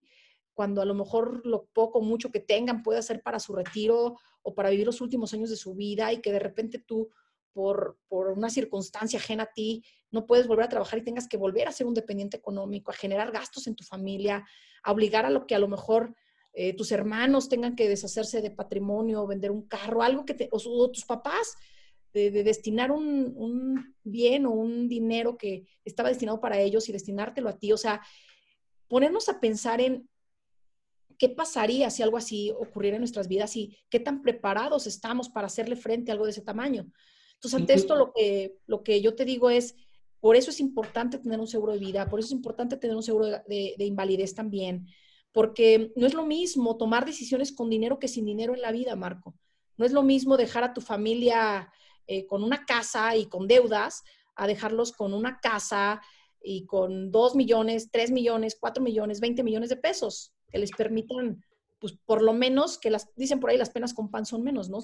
Cuando 0.55 0.81
a 0.81 0.85
lo 0.85 0.95
mejor 0.95 1.45
lo 1.45 1.65
poco, 1.73 2.01
mucho 2.01 2.31
que 2.31 2.39
tengan 2.39 2.81
puede 2.81 3.03
ser 3.03 3.21
para 3.21 3.39
su 3.39 3.53
retiro 3.53 4.17
o 4.41 4.55
para 4.55 4.69
vivir 4.69 4.85
los 4.85 5.01
últimos 5.01 5.33
años 5.33 5.49
de 5.49 5.57
su 5.57 5.75
vida 5.75 6.11
y 6.13 6.21
que 6.21 6.31
de 6.31 6.39
repente 6.39 6.79
tú, 6.79 7.09
por, 7.53 7.99
por 8.07 8.29
una 8.29 8.49
circunstancia 8.49 9.19
ajena 9.19 9.43
a 9.43 9.53
ti, 9.53 9.83
no 10.11 10.25
puedes 10.25 10.47
volver 10.47 10.65
a 10.65 10.69
trabajar 10.69 10.99
y 10.99 11.03
tengas 11.03 11.27
que 11.27 11.37
volver 11.37 11.67
a 11.67 11.73
ser 11.73 11.85
un 11.85 11.93
dependiente 11.93 12.37
económico, 12.37 12.89
a 12.89 12.95
generar 12.95 13.31
gastos 13.31 13.67
en 13.67 13.75
tu 13.75 13.83
familia, 13.83 14.45
a 14.81 14.91
obligar 14.91 15.25
a 15.25 15.29
lo 15.29 15.45
que 15.45 15.55
a 15.55 15.59
lo 15.59 15.67
mejor 15.67 16.15
eh, 16.53 16.73
tus 16.73 16.93
hermanos 16.93 17.49
tengan 17.49 17.75
que 17.75 17.89
deshacerse 17.89 18.41
de 18.41 18.49
patrimonio, 18.49 19.27
vender 19.27 19.51
un 19.51 19.67
carro, 19.67 20.01
algo 20.01 20.25
que 20.25 20.35
te, 20.35 20.47
o, 20.51 20.89
tus 20.89 21.03
papás, 21.03 21.57
de, 22.13 22.31
destinar 22.31 22.93
un, 22.93 23.33
un, 23.35 23.93
bien 24.05 24.45
o 24.45 24.51
un 24.51 24.87
dinero 24.87 25.37
que 25.37 25.65
estaba 25.83 26.07
destinado 26.07 26.39
para 26.39 26.57
ellos 26.59 26.87
y 26.87 26.93
destinártelo 26.93 27.49
a 27.49 27.57
ti. 27.57 27.73
O 27.73 27.77
sea, 27.77 28.01
ponernos 28.87 29.27
a 29.27 29.41
pensar 29.41 29.81
en 29.81 30.07
¿qué 31.17 31.29
pasaría 31.29 31.89
si 31.89 32.03
algo 32.03 32.17
así 32.17 32.51
ocurriera 32.51 32.97
en 32.97 33.01
nuestras 33.01 33.27
vidas 33.27 33.55
y 33.55 33.77
qué 33.89 33.99
tan 33.99 34.21
preparados 34.21 34.87
estamos 34.87 35.29
para 35.29 35.47
hacerle 35.47 35.75
frente 35.75 36.11
a 36.11 36.13
algo 36.13 36.25
de 36.25 36.31
ese 36.31 36.41
tamaño? 36.41 36.87
Entonces, 37.35 37.59
ante 37.59 37.73
esto, 37.73 37.95
lo 37.95 38.13
que, 38.13 38.57
lo 38.65 38.83
que 38.83 39.01
yo 39.01 39.15
te 39.15 39.25
digo 39.25 39.49
es, 39.49 39.75
por 40.19 40.35
eso 40.35 40.49
es 40.49 40.59
importante 40.59 41.17
tener 41.19 41.39
un 41.39 41.47
seguro 41.47 41.73
de 41.73 41.79
vida, 41.79 42.09
por 42.09 42.19
eso 42.19 42.27
es 42.27 42.31
importante 42.31 42.77
tener 42.77 42.95
un 42.95 43.03
seguro 43.03 43.27
de, 43.27 43.75
invalidez 43.79 44.33
también, 44.33 44.87
porque 45.31 45.91
no 45.95 46.07
es 46.07 46.13
lo 46.13 46.25
mismo 46.25 46.77
tomar 46.77 47.05
decisiones 47.05 47.51
con 47.51 47.69
dinero 47.69 47.99
que 47.99 48.07
sin 48.07 48.25
dinero 48.25 48.55
en 48.55 48.61
la 48.61 48.71
vida, 48.71 48.95
Marco. 48.95 49.35
No 49.77 49.85
es 49.85 49.91
lo 49.91 50.03
mismo 50.03 50.37
dejar 50.37 50.63
a 50.63 50.73
tu 50.73 50.81
familia 50.81 51.71
eh, 52.07 52.25
con 52.25 52.43
una 52.43 52.65
casa 52.65 53.15
y 53.17 53.25
con 53.25 53.47
deudas 53.47 54.03
a 54.35 54.47
dejarlos 54.47 54.93
con 54.93 55.13
una 55.13 55.39
casa 55.39 56.01
y 56.41 56.65
con 56.65 57.11
dos 57.11 57.35
millones, 57.35 57.89
tres 57.91 58.11
millones, 58.11 58.57
cuatro 58.59 58.81
millones, 58.81 59.19
veinte 59.19 59.43
millones 59.43 59.69
de 59.69 59.77
pesos 59.77 60.34
que 60.55 60.59
les 60.59 60.71
permitan, 60.71 61.43
pues 61.79 61.97
por 62.05 62.21
lo 62.21 62.31
menos, 62.31 62.77
que 62.77 62.89
las, 62.89 63.13
dicen 63.17 63.41
por 63.41 63.49
ahí, 63.49 63.57
las 63.57 63.71
penas 63.71 63.93
con 63.93 64.09
pan 64.09 64.25
son 64.25 64.41
menos, 64.41 64.69
¿no? 64.69 64.79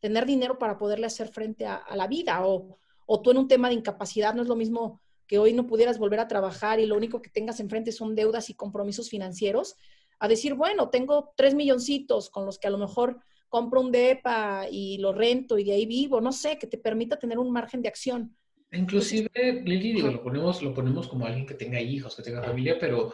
Tener 0.00 0.24
dinero 0.24 0.58
para 0.58 0.78
poderle 0.78 1.04
hacer 1.04 1.28
frente 1.28 1.66
a, 1.66 1.84
la 1.94 2.06
vida 2.06 2.46
o, 2.46 2.78
o 3.04 3.20
tú 3.20 3.32
en 3.32 3.36
un 3.36 3.46
tema 3.46 3.68
de 3.68 3.74
incapacidad 3.74 4.32
no 4.32 4.40
es 4.40 4.48
lo 4.48 4.56
mismo 4.56 4.98
que 5.26 5.38
hoy 5.38 5.52
no 5.52 5.66
pudieras 5.66 5.98
volver 5.98 6.20
a 6.20 6.26
trabajar 6.26 6.80
y 6.80 6.86
lo 6.86 6.96
único 6.96 7.20
que 7.20 7.28
tengas 7.28 7.60
enfrente 7.60 7.92
son 7.92 8.14
deudas 8.14 8.48
y 8.48 8.54
compromisos 8.54 9.10
financieros, 9.10 9.76
a 10.18 10.26
decir, 10.26 10.54
bueno, 10.54 10.88
tengo 10.88 11.34
tres 11.36 11.54
milloncitos 11.54 12.30
con 12.30 12.46
los 12.46 12.58
que 12.58 12.68
a 12.68 12.70
lo 12.70 12.78
mejor 12.78 13.18
compro 13.50 13.82
un 13.82 13.92
DEPA 13.92 14.68
y 14.70 14.96
lo 14.98 15.12
rento 15.12 15.58
y 15.58 15.64
de 15.64 15.72
ahí 15.72 15.84
vivo, 15.84 16.22
no 16.22 16.32
sé, 16.32 16.58
que 16.58 16.66
te 16.66 16.78
permita 16.78 17.18
tener 17.18 17.38
un 17.38 17.52
margen 17.52 17.82
de 17.82 17.88
acción. 17.88 18.34
Inclusive, 18.72 19.28
Lili, 19.34 19.92
digo, 19.92 20.08
lo 20.08 20.22
ponemos, 20.22 20.62
lo 20.62 20.72
ponemos 20.72 21.08
como 21.08 21.26
alguien 21.26 21.44
que 21.44 21.54
tenga 21.54 21.78
hijos, 21.78 22.16
que 22.16 22.22
tenga 22.22 22.42
familia, 22.42 22.78
pero 22.80 23.12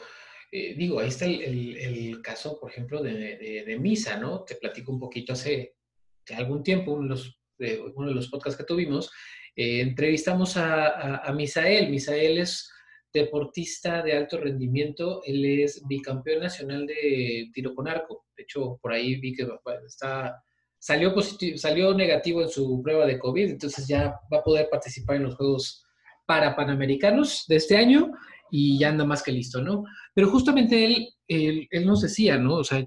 eh, 0.52 0.74
digo, 0.76 1.00
ahí 1.00 1.08
está 1.08 1.26
el, 1.26 2.20
caso, 2.22 2.58
por 2.60 2.70
ejemplo, 2.70 3.02
de, 3.02 3.76
Misa, 3.80 4.18
¿no? 4.18 4.44
Te 4.44 4.56
platico 4.56 4.92
un 4.92 5.00
poquito 5.00 5.32
hace, 5.32 5.74
algún 6.36 6.62
tiempo, 6.62 6.92
uno 6.92 7.02
de 7.02 7.08
los, 7.08 7.40
uno 7.94 8.08
de 8.08 8.14
los 8.14 8.28
podcasts 8.28 8.58
que 8.58 8.64
tuvimos, 8.64 9.10
eh, 9.54 9.80
entrevistamos 9.80 10.56
a, 10.56 11.32
Misael. 11.34 11.90
Misael 11.90 12.38
es 12.38 12.70
deportista 13.12 14.02
de 14.02 14.12
alto 14.12 14.38
rendimiento, 14.38 15.22
él 15.24 15.44
es 15.62 15.82
bicampeón 15.86 16.40
nacional 16.40 16.86
de 16.86 17.50
tiro 17.52 17.74
con 17.74 17.88
arco. 17.88 18.26
De 18.36 18.42
hecho, 18.42 18.78
por 18.82 18.92
ahí 18.92 19.16
vi 19.16 19.34
que 19.34 19.48
está, 19.86 20.42
salió, 20.78 21.14
positivo, 21.14 21.56
salió 21.56 21.94
negativo 21.94 22.42
en 22.42 22.50
su 22.50 22.82
prueba 22.82 23.06
de 23.06 23.18
COVID, 23.18 23.50
entonces 23.50 23.88
ya 23.88 24.20
va 24.32 24.38
a 24.38 24.44
poder 24.44 24.68
participar 24.70 25.16
en 25.16 25.24
los 25.24 25.36
Juegos 25.36 25.82
para 26.26 26.54
Panamericanos 26.54 27.44
de 27.48 27.56
este 27.56 27.76
año 27.76 28.12
y 28.50 28.78
ya 28.78 28.88
anda 28.88 29.04
más 29.04 29.22
que 29.22 29.32
listo, 29.32 29.60
¿no? 29.62 29.84
Pero 30.14 30.30
justamente 30.30 30.84
él, 30.84 31.68
él, 31.70 31.86
nos 31.86 32.02
decía, 32.02 32.38
¿no? 32.38 32.56
O 32.56 32.64
sea, 32.64 32.84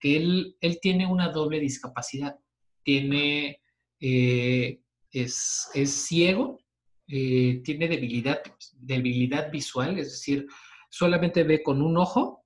que 0.00 0.16
él, 0.16 0.56
él 0.60 0.78
tiene 0.80 1.06
una 1.06 1.28
doble 1.28 1.60
discapacidad. 1.60 2.36
Tiene, 2.82 3.60
eh, 4.00 4.80
es, 5.10 5.70
ciego, 5.84 6.58
eh, 7.06 7.60
tiene 7.64 7.88
debilidad, 7.88 8.42
debilidad 8.72 9.50
visual, 9.50 9.98
es 9.98 10.10
decir, 10.10 10.46
solamente 10.90 11.44
ve 11.44 11.62
con 11.62 11.80
un 11.82 11.96
ojo, 11.96 12.44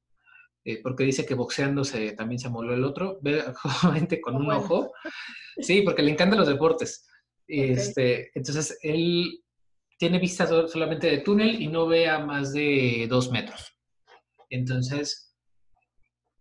eh, 0.64 0.80
porque 0.82 1.04
dice 1.04 1.24
que 1.24 1.34
boxeándose 1.34 2.12
también 2.12 2.38
se 2.38 2.50
moló 2.50 2.74
el 2.74 2.84
otro, 2.84 3.18
ve 3.22 3.42
solamente 3.80 4.20
con 4.20 4.36
un 4.36 4.50
ojo. 4.50 4.92
Sí, 5.58 5.82
porque 5.82 6.02
le 6.02 6.10
encantan 6.10 6.38
los 6.38 6.48
deportes. 6.48 7.06
Este, 7.48 8.30
entonces, 8.34 8.78
él 8.82 9.42
tiene 9.96 10.18
vista 10.18 10.46
solamente 10.46 11.08
de 11.08 11.18
túnel 11.18 11.60
y 11.60 11.68
no 11.68 11.86
ve 11.86 12.08
a 12.08 12.18
más 12.18 12.52
de 12.52 13.06
dos 13.08 13.30
metros. 13.30 13.76
Entonces, 14.50 15.34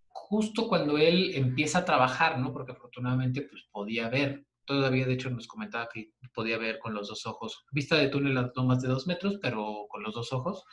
justo 0.08 0.68
cuando 0.68 0.98
él 0.98 1.32
empieza 1.36 1.80
a 1.80 1.86
trabajar, 1.86 2.40
¿no? 2.40 2.52
Porque 2.52 2.74
afortunadamente 2.74 3.44
pues 3.44 3.64
podía 3.72 4.10
ver, 4.10 4.46
todavía 4.66 5.06
de 5.06 5.14
hecho 5.14 5.30
nos 5.30 5.48
comentaba 5.48 5.88
que 5.94 6.12
podía 6.34 6.58
ver 6.58 6.80
con 6.80 6.94
los 6.94 7.08
dos 7.08 7.26
ojos, 7.26 7.66
vista 7.72 7.96
de 7.96 8.10
túnel 8.10 8.38
a 8.38 8.52
no 8.56 8.64
más 8.66 8.82
de 8.82 8.90
dos 8.90 9.08
metros, 9.08 9.38
pero 9.42 9.86
con 9.90 10.04
los 10.04 10.14
dos 10.14 10.34
ojos. 10.34 10.64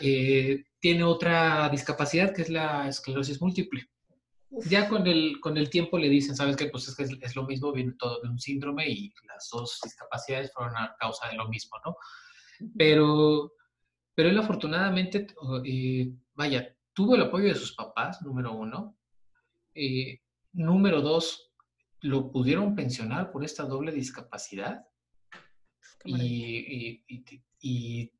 Eh, 0.00 0.64
tiene 0.80 1.04
otra 1.04 1.68
discapacidad 1.68 2.34
que 2.34 2.42
es 2.42 2.50
la 2.50 2.88
esclerosis 2.88 3.40
múltiple. 3.40 3.88
Ya 4.66 4.88
con 4.88 5.06
el, 5.06 5.40
con 5.40 5.56
el 5.56 5.68
tiempo 5.68 5.98
le 5.98 6.08
dicen, 6.08 6.36
¿sabes 6.36 6.56
qué? 6.56 6.66
Pues 6.66 6.86
es 6.88 6.96
que 6.96 7.02
es, 7.02 7.36
lo 7.36 7.44
mismo, 7.44 7.72
viene 7.72 7.94
todo 7.98 8.20
de 8.20 8.28
un 8.28 8.38
síndrome 8.38 8.88
y 8.88 9.12
las 9.26 9.48
dos 9.50 9.80
discapacidades 9.82 10.52
fueron 10.52 10.76
a 10.76 10.94
causa 10.98 11.28
de 11.28 11.34
lo 11.34 11.48
mismo, 11.48 11.76
¿no? 11.84 11.96
Pero, 12.76 13.52
pero 14.14 14.28
él 14.28 14.38
afortunadamente, 14.38 15.26
eh, 15.64 16.12
vaya, 16.34 16.74
tuvo 16.92 17.16
el 17.16 17.22
apoyo 17.22 17.48
de 17.48 17.54
sus 17.56 17.74
papás, 17.74 18.22
número 18.22 18.52
uno. 18.52 18.96
Eh, 19.74 20.20
número 20.52 21.00
dos, 21.00 21.52
lo 22.00 22.30
pudieron 22.30 22.74
pensionar 22.74 23.32
por 23.32 23.44
esta 23.44 23.64
doble 23.64 23.92
discapacidad. 23.92 24.86
Y, 26.04 27.02
y, 27.60 28.12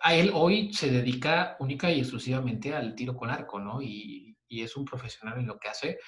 a 0.00 0.14
él 0.14 0.30
hoy 0.34 0.72
se 0.72 0.90
dedica 0.90 1.56
única 1.58 1.90
y 1.90 2.00
exclusivamente 2.00 2.74
al 2.74 2.94
tiro 2.94 3.16
con 3.16 3.30
arco, 3.30 3.58
¿no? 3.58 3.80
Y, 3.80 4.27
y 4.48 4.62
es 4.62 4.76
un 4.76 4.84
profesional 4.84 5.38
en 5.38 5.46
lo 5.46 5.58
que 5.58 5.68
hace. 5.68 5.98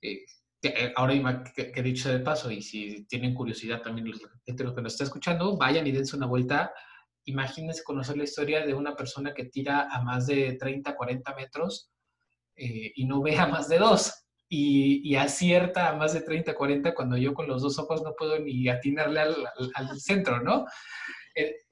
Eh, 0.00 0.24
eh, 0.62 0.92
ahora 0.96 1.42
que, 1.54 1.72
he 1.74 1.82
dicho 1.82 2.10
de 2.10 2.20
paso, 2.20 2.50
y 2.50 2.62
si 2.62 3.04
tienen 3.06 3.34
curiosidad 3.34 3.82
también 3.82 4.08
los 4.08 4.20
que 4.74 4.82
nos 4.82 4.92
está 4.92 5.04
escuchando, 5.04 5.56
vayan 5.56 5.86
y 5.86 5.92
dense 5.92 6.16
una 6.16 6.26
vuelta. 6.26 6.72
Imagínense 7.26 7.82
conocer 7.82 8.16
la 8.16 8.24
historia 8.24 8.64
de 8.64 8.74
una 8.74 8.96
persona 8.96 9.34
que 9.34 9.46
tira 9.46 9.88
a 9.90 10.02
más 10.02 10.26
de 10.26 10.54
30, 10.54 10.96
40 10.96 11.34
metros 11.34 11.90
eh, 12.56 12.92
y 12.94 13.04
no 13.06 13.22
ve 13.22 13.36
a 13.38 13.46
más 13.46 13.68
de 13.68 13.78
dos. 13.78 14.12
Y, 14.48 15.16
acierta 15.16 15.88
a 15.88 15.96
más 15.96 16.12
de 16.12 16.20
30, 16.20 16.54
40 16.54 16.94
cuando 16.94 17.16
yo 17.16 17.34
con 17.34 17.48
los 17.48 17.62
dos 17.62 17.78
ojos 17.78 18.02
no 18.02 18.14
puedo 18.16 18.38
ni 18.38 18.68
atinarle 18.68 19.20
al, 19.20 19.34
al 19.74 20.00
centro, 20.00 20.40
¿no? 20.40 20.64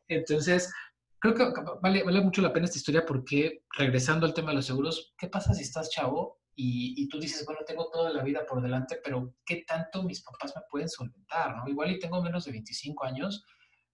Entonces, 0.08 0.72
creo 1.22 1.34
que 1.34 1.60
vale, 1.80 2.02
vale 2.02 2.20
mucho 2.20 2.42
la 2.42 2.52
pena 2.52 2.66
esta 2.66 2.78
historia 2.78 3.06
porque, 3.06 3.64
regresando 3.78 4.26
al 4.26 4.34
tema 4.34 4.50
de 4.50 4.56
los 4.56 4.66
seguros, 4.66 5.14
¿qué 5.16 5.28
pasa 5.28 5.54
si 5.54 5.62
estás 5.62 5.88
chavo 5.88 6.40
y, 6.54 7.08
tú 7.08 7.18
dices, 7.18 7.46
bueno, 7.46 7.60
tengo 7.66 7.88
toda 7.90 8.10
la 8.10 8.22
vida 8.22 8.44
por 8.46 8.60
delante, 8.60 9.00
pero 9.02 9.36
¿qué 9.46 9.64
tanto 9.66 10.02
mis 10.02 10.22
papás 10.22 10.52
me 10.54 10.62
pueden 10.68 10.88
solventar? 10.88 11.56
¿no? 11.56 11.68
Igual 11.68 11.92
y 11.92 11.98
tengo 11.98 12.20
menos 12.20 12.44
de 12.44 12.50
25 12.50 13.04
años, 13.04 13.44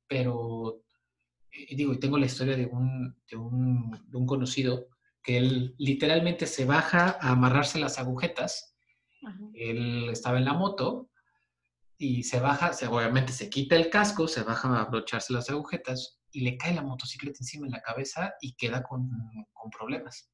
pero, 0.08 0.82
y 1.52 1.76
digo, 1.76 1.92
y 1.92 2.00
tengo 2.00 2.18
la 2.18 2.26
historia 2.26 2.56
de 2.56 2.66
un, 2.66 3.16
de 3.30 3.36
un, 3.36 3.90
de 3.90 4.16
un 4.16 4.26
conocido 4.26 4.88
que 5.22 5.36
él 5.36 5.74
literalmente 5.78 6.46
se 6.46 6.64
baja 6.64 7.18
a 7.20 7.30
amarrarse 7.30 7.78
las 7.78 7.98
agujetas. 7.98 8.74
Él 9.54 10.08
estaba 10.10 10.38
en 10.38 10.46
la 10.46 10.54
moto 10.54 11.10
y 11.98 12.22
se 12.22 12.40
baja, 12.40 12.72
se, 12.72 12.86
obviamente 12.86 13.32
se 13.32 13.50
quita 13.50 13.76
el 13.76 13.90
casco, 13.90 14.26
se 14.26 14.42
baja 14.42 14.68
a 14.68 14.82
abrocharse 14.82 15.32
las 15.32 15.50
agujetas 15.50 16.17
y 16.30 16.42
le 16.42 16.56
cae 16.56 16.74
la 16.74 16.82
motocicleta 16.82 17.38
encima 17.40 17.66
en 17.66 17.72
la 17.72 17.82
cabeza 17.82 18.34
y 18.40 18.54
queda 18.54 18.82
con, 18.82 19.10
problemas. 19.70 20.30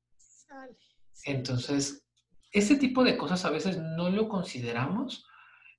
Entonces, 1.24 2.04
ese 2.52 2.76
tipo 2.76 3.02
de 3.02 3.16
cosas 3.16 3.44
a 3.44 3.50
veces 3.50 3.78
no 3.78 4.10
lo 4.10 4.28
consideramos 4.28 5.26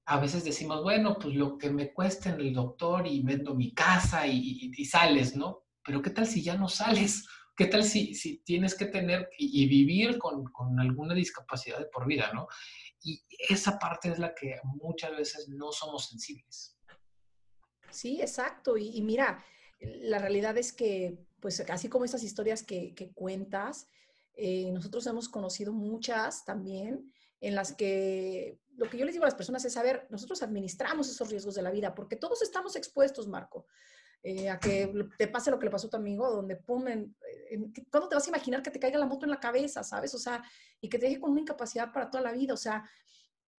a 0.08 0.20
veces 0.20 0.44
decimos, 0.44 0.84
bueno, 0.84 1.18
pues 1.20 1.36
lo 1.36 1.58
que 1.58 1.72
me 1.72 1.92
cuesta 1.92 2.30
en 2.30 2.40
el 2.40 2.54
doctor 2.54 3.08
y 3.08 3.24
vendo 3.24 3.56
mi 3.56 3.74
casa 3.74 4.28
y, 4.28 4.72
sales, 4.86 5.36
¿no? 5.36 5.64
Pero 5.84 6.02
¿qué 6.02 6.12
tal 6.12 6.28
si 6.28 6.44
ya 6.44 6.56
no 6.56 6.70
sales? 6.70 7.28
¿Qué 7.58 7.66
tal 7.66 7.84
si, 7.84 8.14
si 8.14 8.40
tienes 8.44 8.76
que 8.76 8.86
tener 8.86 9.30
y, 9.38 9.68
vivir 9.68 10.20
con, 10.20 10.44
con, 10.46 10.80
alguna 10.80 11.16
discapacidad 11.16 11.80
de 11.80 11.88
por 11.88 12.06
vida, 12.06 12.32
¿no? 12.34 12.48
Y 13.02 13.24
esa 13.50 13.80
parte 13.80 14.10
es 14.10 14.20
la 14.20 14.36
que 14.36 14.60
muchas 14.64 15.12
veces 15.12 15.50
no 15.50 15.72
somos 15.72 16.10
sensibles. 16.10 16.78
Sí, 17.90 18.20
exacto. 18.22 18.78
Y, 18.78 19.02
mira, 19.02 19.44
la 19.80 20.20
realidad 20.20 20.58
es 20.58 20.74
que, 20.74 21.18
pues 21.40 21.60
así 21.70 21.90
como 21.90 22.06
estas 22.06 22.24
historias 22.24 22.64
que, 22.64 22.94
que 22.96 23.12
cuentas, 23.12 23.88
eh, 24.36 24.72
nosotros 24.72 25.06
hemos 25.08 25.30
conocido 25.30 25.74
muchas 25.74 26.44
también 26.46 27.12
en 27.40 27.56
las 27.56 27.74
que 27.74 28.60
lo 28.78 28.90
que 28.90 28.98
yo 28.98 29.06
les 29.06 29.14
digo 29.14 29.24
a 29.24 29.28
las 29.28 29.36
personas 29.36 29.64
es 29.66 29.74
saber, 29.74 30.08
nosotros 30.10 30.44
administramos 30.44 31.10
esos 31.10 31.30
riesgos 31.30 31.56
de 31.56 31.62
la 31.62 31.72
vida, 31.72 31.96
porque 31.96 32.16
todos 32.16 32.42
estamos 32.42 32.76
expuestos, 32.76 33.28
Marco, 33.28 33.68
eh, 34.24 34.50
a 34.50 34.60
que 34.60 34.92
te 35.18 35.28
pase 35.28 35.52
lo 35.52 35.60
que 35.60 35.66
le 35.66 35.72
pasó 35.72 35.88
a 35.88 35.92
tu 35.92 35.98
amigo, 35.98 36.30
donde 36.30 36.56
pum, 36.56 36.84
¿cuándo 37.92 38.10
te 38.10 38.16
vas 38.16 38.26
a 38.26 38.30
imaginar 38.30 38.62
que 38.64 38.72
te 38.72 38.80
caiga 38.80 38.98
la 38.98 39.06
moto 39.06 39.26
en 39.26 39.32
la 39.32 39.40
cabeza, 39.40 39.84
sabes? 39.84 40.14
O 40.14 40.20
sea, 40.20 40.44
y 40.82 40.90
que 40.90 40.98
te 40.98 41.06
deje 41.06 41.20
con 41.20 41.32
una 41.32 41.42
incapacidad 41.42 41.94
para 41.94 42.10
toda 42.10 42.24
la 42.24 42.32
vida. 42.32 42.54
O 42.54 42.58
sea, 42.58 42.84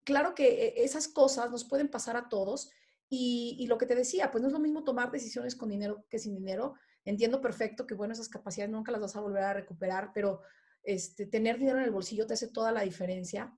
claro 0.04 0.34
que 0.34 0.66
e, 0.66 0.84
esas 0.84 1.08
cosas 1.08 1.50
nos 1.50 1.64
pueden 1.64 1.88
pasar 1.88 2.16
a 2.16 2.28
todos. 2.28 2.70
Y, 3.08 3.66
lo 3.68 3.78
que 3.78 3.86
te 3.86 3.94
decía, 3.94 4.30
pues 4.30 4.42
no 4.42 4.48
es 4.48 4.52
lo 4.52 4.58
mismo 4.58 4.82
tomar 4.82 5.10
decisiones 5.10 5.54
con 5.54 5.68
dinero 5.68 6.04
que 6.10 6.18
sin 6.18 6.34
dinero. 6.34 6.74
Entiendo 7.04 7.40
perfecto 7.40 7.86
que, 7.86 7.94
bueno, 7.94 8.12
esas 8.12 8.28
capacidades 8.28 8.72
nunca 8.72 8.90
las 8.90 9.00
vas 9.00 9.16
a 9.16 9.20
volver 9.20 9.44
a 9.44 9.54
recuperar, 9.54 10.10
pero 10.12 10.42
este, 10.82 11.26
tener 11.26 11.58
dinero 11.58 11.78
en 11.78 11.84
el 11.84 11.92
bolsillo 11.92 12.26
te 12.26 12.34
hace 12.34 12.48
toda 12.48 12.72
la 12.72 12.82
diferencia. 12.82 13.56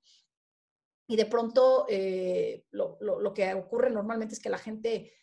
Y 1.07 1.17
de 1.17 1.25
pronto 1.25 1.87
eh, 1.89 2.67
lo, 2.71 3.33
que 3.35 3.55
ocurre 3.55 3.89
normalmente 3.89 4.35
es 4.35 4.41
que 4.41 4.51
la 4.51 4.59
gente, 4.59 5.15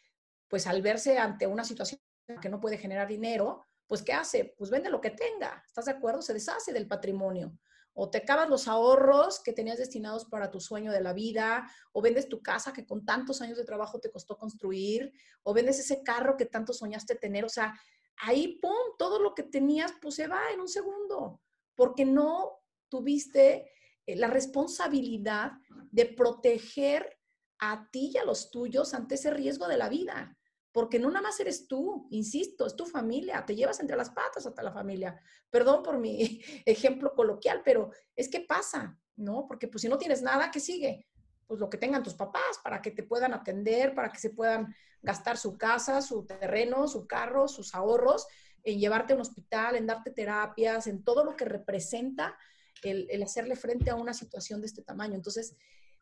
pues 0.47 0.65
al 0.65 0.81
verse 0.81 1.19
ante 1.19 1.45
una 1.45 1.63
situación 1.63 2.01
que 2.41 2.49
no 2.49 2.59
puede 2.59 2.79
generar 2.79 3.07
dinero, 3.07 3.63
pues 3.85 4.01
¿qué 4.01 4.13
hace? 4.13 4.55
Pues 4.57 4.71
vende 4.71 4.89
lo 4.89 4.99
que 4.99 5.11
tenga, 5.11 5.63
¿estás 5.63 5.85
de 5.85 5.91
acuerdo? 5.91 6.23
Se 6.23 6.33
deshace 6.33 6.73
del 6.73 6.87
patrimonio. 6.87 7.55
O 7.95 8.11
te 8.11 8.19
acabas 8.19 8.49
los 8.49 8.67
ahorros 8.67 9.41
que 9.41 9.53
tenías 9.53 9.79
destinados 9.79 10.25
para 10.25 10.51
tu 10.51 10.59
sueño 10.59 10.91
de 10.91 11.01
la 11.01 11.13
vida, 11.13 11.67
o 11.91 12.01
vendes 12.01 12.29
tu 12.29 12.43
casa 12.43 12.71
que 12.73 12.85
con 12.85 13.03
tantos 13.05 13.41
años 13.41 13.57
de 13.57 13.65
trabajo 13.65 13.99
te 13.99 14.11
costó 14.11 14.37
construir, 14.37 15.11
o 15.41 15.53
vendes 15.53 15.79
ese 15.79 16.03
carro 16.03 16.37
que 16.37 16.45
tanto 16.45 16.73
soñaste 16.73 17.15
tener. 17.15 17.43
O 17.43 17.49
sea, 17.49 17.73
ahí, 18.17 18.59
¡pum!, 18.61 18.95
todo 18.99 19.19
lo 19.19 19.33
que 19.33 19.43
tenías, 19.43 19.91
pues 19.99 20.13
se 20.13 20.27
va 20.27 20.51
en 20.53 20.59
un 20.59 20.67
segundo 20.67 21.41
porque 21.75 22.05
no 22.05 22.63
tuviste 22.89 23.69
eh, 24.05 24.15
la 24.15 24.27
responsabilidad 24.27 25.51
de 25.91 26.05
proteger 26.05 27.19
a 27.59 27.89
ti 27.91 28.11
y 28.13 28.17
a 28.17 28.25
los 28.25 28.49
tuyos 28.49 28.93
ante 28.93 29.15
ese 29.15 29.31
riesgo 29.31 29.67
de 29.67 29.77
la 29.77 29.89
vida. 29.89 30.37
Porque 30.75 30.99
no 30.99 31.07
nada 31.07 31.21
más 31.21 31.39
eres 31.39 31.69
tú, 31.69 32.05
insisto, 32.11 32.65
es 32.65 32.75
tu 32.75 32.85
familia, 32.85 33.45
te 33.45 33.55
llevas 33.55 33.79
entre 33.79 33.95
las 33.95 34.09
patas 34.09 34.45
hasta 34.45 34.61
la 34.61 34.73
familia. 34.73 35.17
Perdón 35.49 35.81
por 35.81 35.97
mi 35.97 36.41
ejemplo 36.65 37.13
coloquial, 37.15 37.61
pero 37.63 37.91
es 38.13 38.27
que 38.27 38.41
pasa, 38.41 38.99
¿no? 39.15 39.47
Porque 39.47 39.69
pues 39.69 39.83
si 39.83 39.87
no 39.87 39.97
tienes 39.97 40.21
nada, 40.21 40.51
¿qué 40.51 40.59
sigue? 40.59 41.07
Pues 41.47 41.61
lo 41.61 41.69
que 41.69 41.77
tengan 41.77 42.03
tus 42.03 42.15
papás 42.15 42.59
para 42.61 42.81
que 42.81 42.91
te 42.91 43.03
puedan 43.03 43.33
atender, 43.33 43.95
para 43.95 44.11
que 44.11 44.19
se 44.19 44.31
puedan 44.31 44.75
gastar 45.01 45.37
su 45.37 45.57
casa, 45.57 46.01
su 46.01 46.25
terreno, 46.25 46.89
su 46.89 47.07
carro, 47.07 47.47
sus 47.47 47.73
ahorros 47.73 48.27
en 48.65 48.77
llevarte 48.77 49.13
a 49.13 49.15
un 49.15 49.21
hospital, 49.21 49.77
en 49.77 49.87
darte 49.87 50.11
terapias, 50.11 50.87
en 50.87 51.05
todo 51.05 51.23
lo 51.23 51.37
que 51.37 51.45
representa 51.45 52.37
el, 52.83 53.23
hacerle 53.23 53.55
frente 53.55 53.91
a 53.91 53.95
una 53.95 54.13
situación 54.13 54.59
de 54.59 54.67
este 54.67 54.81
tamaño. 54.81 55.15
Entonces, 55.15 55.55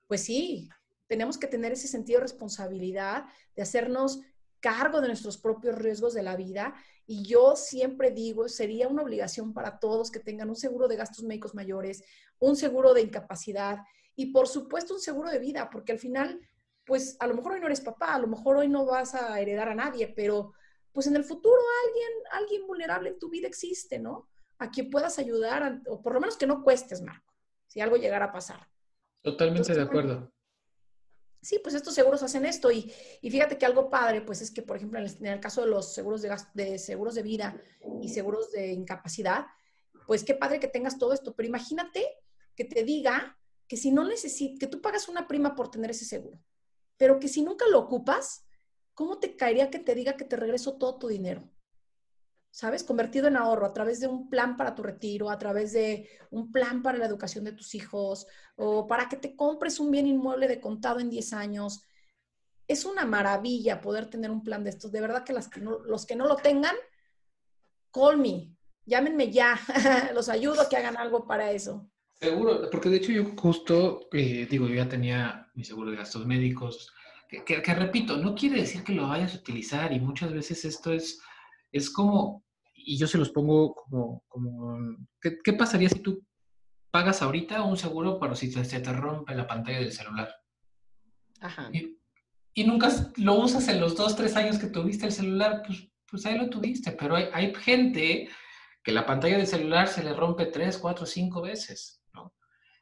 pues 0.07 0.23
sí, 0.23 0.67
tenemos 1.05 1.37
que 1.37 1.45
tener 1.45 1.73
ese 1.73 1.87
sentido 1.87 2.17
de 2.17 2.23
responsabilidad, 2.23 3.25
de 3.55 3.61
hacernos 3.61 4.21
cargo 4.63 5.01
de 5.01 5.09
nuestros 5.09 5.37
propios 5.37 5.77
riesgos 5.77 6.13
de 6.13 6.23
la 6.23 6.37
vida. 6.37 6.73
Y 7.05 7.25
yo 7.25 7.57
siempre 7.57 8.11
digo, 8.11 8.47
sería 8.47 8.87
una 8.87 9.03
obligación 9.03 9.53
para 9.53 9.77
todos 9.77 10.09
que 10.09 10.21
tengan 10.21 10.49
un 10.49 10.55
seguro 10.55 10.87
de 10.87 10.95
gastos 10.95 11.25
médicos 11.25 11.53
mayores, 11.53 12.01
un 12.39 12.55
seguro 12.55 12.93
de 12.93 13.01
incapacidad 13.01 13.79
y 14.15 14.27
por 14.27 14.47
supuesto 14.47 14.93
un 14.93 15.01
seguro 15.01 15.29
de 15.29 15.39
vida, 15.39 15.69
porque 15.69 15.91
al 15.91 15.99
final, 15.99 16.39
pues 16.85 17.17
a 17.19 17.27
lo 17.27 17.35
mejor 17.35 17.53
hoy 17.53 17.59
no 17.59 17.65
eres 17.65 17.81
papá, 17.81 18.15
a 18.15 18.19
lo 18.19 18.27
mejor 18.27 18.55
hoy 18.55 18.69
no 18.69 18.85
vas 18.85 19.15
a 19.15 19.37
heredar 19.41 19.67
a 19.67 19.75
nadie, 19.75 20.07
pero 20.07 20.53
pues 20.93 21.07
en 21.07 21.17
el 21.17 21.25
futuro 21.25 21.59
alguien, 21.85 22.11
alguien 22.31 22.65
vulnerable 22.65 23.09
en 23.09 23.19
tu 23.19 23.29
vida 23.29 23.47
existe, 23.47 23.99
¿no? 23.99 24.29
A 24.59 24.71
quien 24.71 24.89
puedas 24.89 25.19
ayudar, 25.19 25.81
o 25.87 26.01
por 26.01 26.13
lo 26.13 26.21
menos 26.21 26.37
que 26.37 26.47
no 26.47 26.63
cuestes, 26.63 27.01
Marco, 27.01 27.33
si 27.67 27.81
algo 27.81 27.97
llegara 27.97 28.25
a 28.25 28.31
pasar. 28.31 28.65
Totalmente 29.21 29.73
de 29.73 29.81
acuerdo. 29.81 30.32
Sí, 31.43 31.59
pues 31.61 31.75
estos 31.75 31.93
seguros 31.93 32.23
hacen 32.23 32.45
esto 32.45 32.71
y, 32.71 32.89
fíjate 33.21 33.57
que 33.57 33.65
algo 33.65 33.89
padre, 33.89 34.21
pues 34.21 34.41
es 34.41 34.49
que, 34.49 34.61
por 34.61 34.77
ejemplo, 34.77 34.97
en 34.97 35.25
el, 35.25 35.39
caso 35.41 35.61
de 35.61 35.67
los 35.67 35.93
seguros 35.93 36.21
de, 36.21 36.33
de 36.53 36.79
seguros 36.79 37.15
de 37.15 37.21
vida 37.21 37.61
y 38.01 38.07
seguros 38.07 38.51
de 38.53 38.71
incapacidad, 38.71 39.47
pues 40.07 40.23
qué 40.23 40.35
padre 40.35 40.61
que 40.61 40.69
tengas 40.69 40.97
todo 40.97 41.11
esto, 41.11 41.35
pero 41.35 41.49
imagínate 41.49 42.07
que 42.55 42.63
te 42.63 42.85
diga 42.85 43.37
que 43.67 43.75
si 43.75 43.91
no 43.91 44.05
necesitas, 44.05 44.57
que 44.57 44.67
tú 44.67 44.81
pagas 44.81 45.09
una 45.09 45.27
prima 45.27 45.53
por 45.53 45.69
tener 45.69 45.91
ese 45.91 46.05
seguro, 46.05 46.39
pero 46.95 47.19
que 47.19 47.27
si 47.27 47.41
nunca 47.41 47.65
lo 47.67 47.79
ocupas, 47.79 48.45
¿cómo 48.93 49.19
te 49.19 49.35
caería 49.35 49.69
que 49.69 49.79
te 49.79 49.95
diga 49.95 50.15
que 50.15 50.23
te 50.23 50.37
regreso 50.37 50.77
todo 50.77 50.97
tu 50.97 51.09
dinero? 51.09 51.43
¿Sabes? 52.53 52.83
Convertido 52.83 53.27
en 53.27 53.35
ahorro 53.35 53.65
a 53.65 53.73
través 53.73 53.99
de 53.99 54.05
un 54.05 54.29
plan 54.29 54.57
para 54.57 54.75
tu 54.75 54.83
retiro, 54.83 55.31
a 55.31 55.39
través 55.39 55.73
de 55.73 56.07
un 56.29 56.51
plan 56.51 56.83
para 56.83 56.99
la 56.99 57.07
educación 57.07 57.43
de 57.43 57.51
tus 57.51 57.73
hijos 57.73 58.27
o 58.55 58.85
para 58.85 59.09
que 59.09 59.17
te 59.17 59.35
compres 59.35 59.79
un 59.79 59.89
bien 59.89 60.05
inmueble 60.05 60.47
de 60.47 60.61
contado 60.61 60.99
en 60.99 61.09
10 61.09 61.33
años. 61.33 61.81
Es 62.67 62.85
una 62.85 63.05
maravilla 63.05 63.81
poder 63.81 64.05
tener 64.05 64.29
un 64.29 64.43
plan 64.43 64.63
de 64.63 64.69
estos. 64.69 64.91
De 64.91 65.01
verdad 65.01 65.23
que, 65.23 65.33
los 65.33 66.05
que 66.05 66.15
no 66.15 66.27
lo 66.27 66.35
tengan, 66.35 66.75
call 67.91 68.17
me, 68.17 68.55
llámenme 68.85 69.31
ya. 69.31 69.59
los 70.13 70.29
ayudo 70.29 70.61
a 70.61 70.69
que 70.69 70.77
hagan 70.77 70.97
algo 70.97 71.25
para 71.25 71.51
eso. 71.51 71.89
Seguro, 72.19 72.69
porque 72.69 72.89
de 72.89 72.97
hecho 72.97 73.11
yo 73.11 73.25
justo, 73.35 74.07
eh, 74.13 74.47
digo, 74.49 74.67
yo 74.67 74.75
ya 74.75 74.87
tenía 74.87 75.49
mi 75.55 75.63
seguro 75.63 75.91
de 75.91 75.97
gastos 75.97 76.25
médicos, 76.25 76.93
que, 77.27 77.61
repito, 77.73 78.15
no 78.17 78.35
quiere 78.35 78.61
decir 78.61 78.83
que 78.83 78.93
lo 78.93 79.07
vayas 79.07 79.33
a 79.33 79.39
utilizar 79.39 79.91
y 79.91 79.99
muchas 79.99 80.31
veces 80.31 80.63
esto 80.65 80.93
es, 80.93 81.19
es 81.73 81.89
como, 81.89 82.45
y 82.73 82.97
yo 82.97 83.07
se 83.07 83.17
los 83.17 83.29
pongo 83.29 83.75
como, 83.75 84.23
como 84.27 84.97
¿qué, 85.21 85.53
pasaría 85.53 85.89
si 85.89 85.99
tú 85.99 86.25
pagas 86.91 87.21
ahorita 87.21 87.63
un 87.63 87.75
seguro 87.75 88.19
para 88.19 88.35
si 88.35 88.51
se 88.51 88.79
te 88.79 88.93
rompe 88.93 89.35
la 89.35 89.47
pantalla 89.47 89.79
del 89.79 89.91
celular? 89.91 90.33
Ajá. 91.41 91.69
Y, 91.73 92.63
nunca 92.63 92.89
lo 93.17 93.35
usas 93.35 93.67
en 93.67 93.81
los 93.81 93.95
dos, 93.95 94.15
tres 94.15 94.35
años 94.35 94.59
que 94.59 94.67
tuviste 94.67 95.07
el 95.07 95.11
celular, 95.11 95.63
pues, 95.65 95.89
pues 96.05 96.25
ahí 96.25 96.37
lo 96.37 96.49
tuviste, 96.49 96.91
pero 96.91 97.15
hay, 97.15 97.25
hay 97.33 97.53
gente 97.55 98.29
que 98.83 98.91
la 98.91 99.05
pantalla 99.05 99.37
del 99.37 99.47
celular 99.47 99.87
se 99.87 100.03
le 100.03 100.13
rompe 100.13 100.45
tres, 100.45 100.77
cuatro, 100.77 101.05
cinco 101.05 101.41
veces, 101.41 102.01
¿no? 102.13 102.33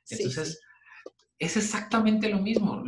Entonces, 0.09 0.59
es 1.39 1.57
exactamente 1.57 2.27
lo 2.27 2.39
mismo 2.39 2.83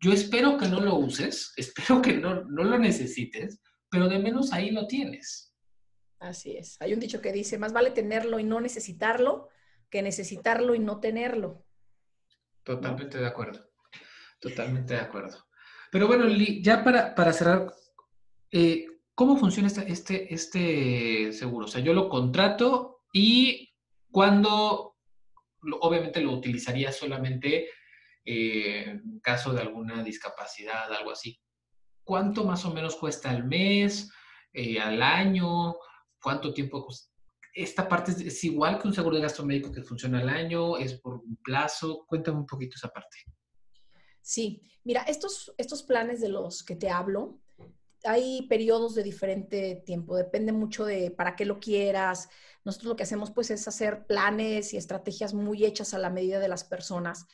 yo 0.00 0.12
espero 0.12 0.58
que 0.58 0.68
no 0.68 0.80
lo 0.80 0.96
uses, 0.96 1.52
espero 1.56 2.02
que 2.02 2.14
no, 2.14 2.42
lo 2.42 2.78
necesites, 2.78 3.60
pero 3.90 4.08
de 4.08 4.18
menos 4.18 4.52
ahí 4.52 4.70
lo 4.70 4.86
tienes. 4.86 5.54
Así 6.18 6.56
es. 6.56 6.76
Hay 6.80 6.94
un 6.94 7.00
dicho 7.00 7.20
que 7.20 7.32
dice, 7.32 7.58
más 7.58 7.72
vale 7.72 7.90
tenerlo 7.90 8.38
y 8.38 8.44
no 8.44 8.60
necesitarlo 8.60 9.48
que 9.90 10.02
necesitarlo 10.02 10.74
y 10.74 10.78
no 10.78 11.00
tenerlo. 11.00 11.64
Totalmente 12.62 13.18
de 13.18 13.26
acuerdo. 13.26 13.68
Totalmente 14.38 14.94
de 14.94 15.00
acuerdo. 15.00 15.46
Pero 15.90 16.06
bueno, 16.06 16.26
ya 16.62 16.84
para, 16.84 17.32
cerrar, 17.32 17.74
eh, 18.52 18.86
¿cómo 19.14 19.36
funciona 19.36 19.68
este, 19.68 19.90
este, 19.90 20.32
este 20.32 21.32
seguro? 21.32 21.66
O 21.66 21.68
sea, 21.68 21.82
yo 21.82 21.92
lo 21.92 22.08
contrato 22.08 23.02
y 23.12 23.74
cuando, 24.10 24.96
obviamente 25.80 26.20
lo 26.20 26.32
utilizaría 26.32 26.92
solamente 26.92 27.68
eh, 28.24 28.84
en 28.90 29.20
caso 29.20 29.52
de 29.52 29.62
alguna 29.62 30.02
discapacidad, 30.04 30.92
algo 30.92 31.10
así. 31.10 31.40
¿Cuánto 32.04 32.44
más 32.44 32.64
o 32.64 32.72
menos 32.72 32.96
cuesta 32.96 33.30
al 33.30 33.44
mes, 33.44 34.10
eh, 34.52 34.80
al 34.80 35.02
año? 35.02 35.76
¿Cuánto 36.20 36.52
tiempo? 36.52 36.86
Esta 37.54 37.88
parte 37.88 38.12
es, 38.12 38.44
igual 38.44 38.80
que 38.80 38.88
un 38.88 38.94
seguro 38.94 39.16
de 39.16 39.22
gasto 39.22 39.44
médico 39.44 39.72
que 39.72 39.82
funciona 39.82 40.20
al 40.20 40.28
año, 40.28 40.76
es 40.76 40.94
por 41.00 41.14
un 41.14 41.36
plazo. 41.42 42.04
Cuéntame 42.06 42.38
un 42.38 42.46
poquito 42.46 42.76
esa 42.76 42.88
parte. 42.88 43.18
Sí, 44.22 44.62
mira, 44.84 45.02
estos, 45.02 45.52
estos 45.56 45.82
planes 45.82 46.20
de 46.20 46.28
los 46.28 46.62
que 46.62 46.76
te 46.76 46.90
hablo, 46.90 47.40
hay 48.04 48.46
periodos 48.48 48.94
de 48.94 49.02
diferente 49.02 49.82
tiempo, 49.84 50.16
depende 50.16 50.52
mucho 50.52 50.84
de 50.84 51.10
para 51.10 51.36
qué 51.36 51.44
lo 51.44 51.60
quieras. 51.60 52.28
Nosotros 52.64 52.90
lo 52.90 52.96
que 52.96 53.02
hacemos 53.02 53.30
pues 53.30 53.50
es 53.50 53.66
hacer 53.68 54.06
planes 54.06 54.72
y 54.72 54.76
estrategias 54.76 55.34
muy 55.34 55.64
hechas 55.64 55.92
a 55.94 55.98
la 55.98 56.10
medida 56.10 56.38
de 56.38 56.48
las 56.48 56.64
personas. 56.64 57.26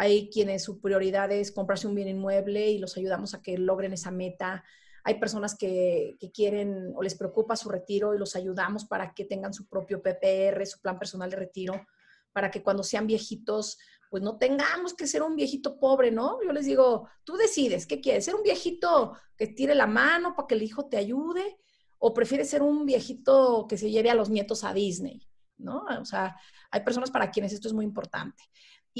Hay 0.00 0.30
quienes 0.30 0.62
su 0.62 0.80
prioridad 0.80 1.32
es 1.32 1.50
comprarse 1.50 1.88
un 1.88 1.94
bien 1.96 2.06
inmueble 2.06 2.70
y 2.70 2.78
los 2.78 2.96
ayudamos 2.96 3.34
a 3.34 3.42
que 3.42 3.58
logren 3.58 3.92
esa 3.92 4.12
meta. 4.12 4.62
Hay 5.02 5.18
personas 5.18 5.56
que, 5.56 6.16
quieren 6.32 6.92
o 6.94 7.02
les 7.02 7.16
preocupa 7.16 7.56
su 7.56 7.68
retiro 7.68 8.14
y 8.14 8.18
los 8.18 8.36
ayudamos 8.36 8.84
para 8.84 9.12
que 9.12 9.24
tengan 9.24 9.52
su 9.52 9.66
propio 9.66 10.00
PPR, 10.00 10.64
su 10.66 10.80
plan 10.80 11.00
personal 11.00 11.28
de 11.30 11.36
retiro, 11.36 11.84
para 12.32 12.48
que 12.48 12.62
cuando 12.62 12.84
sean 12.84 13.08
viejitos 13.08 13.76
pues 14.08 14.22
no 14.22 14.38
tengamos 14.38 14.94
que 14.94 15.08
ser 15.08 15.22
un 15.22 15.34
viejito 15.34 15.80
pobre, 15.80 16.12
¿no? 16.12 16.38
Yo 16.44 16.52
les 16.52 16.66
digo, 16.66 17.08
tú 17.24 17.36
decides, 17.36 17.84
¿qué 17.84 18.00
quieres? 18.00 18.24
¿Ser 18.24 18.36
un 18.36 18.44
viejito 18.44 19.18
que 19.36 19.48
tire 19.48 19.74
la 19.74 19.88
mano 19.88 20.36
para 20.36 20.46
que 20.46 20.54
el 20.54 20.62
hijo 20.62 20.86
te 20.86 20.96
ayude? 20.96 21.58
¿O 21.98 22.14
prefieres 22.14 22.48
ser 22.48 22.62
un 22.62 22.86
viejito 22.86 23.66
que 23.68 23.76
se 23.76 23.90
lleve 23.90 24.10
a 24.10 24.14
los 24.14 24.30
nietos 24.30 24.62
a 24.62 24.72
Disney? 24.72 25.26
¿No? 25.56 25.84
O 26.00 26.04
sea, 26.04 26.36
hay 26.70 26.82
personas 26.82 27.10
para 27.10 27.32
quienes 27.32 27.52
esto 27.52 27.66
es 27.66 27.74
muy 27.74 27.84
importante. 27.84 28.44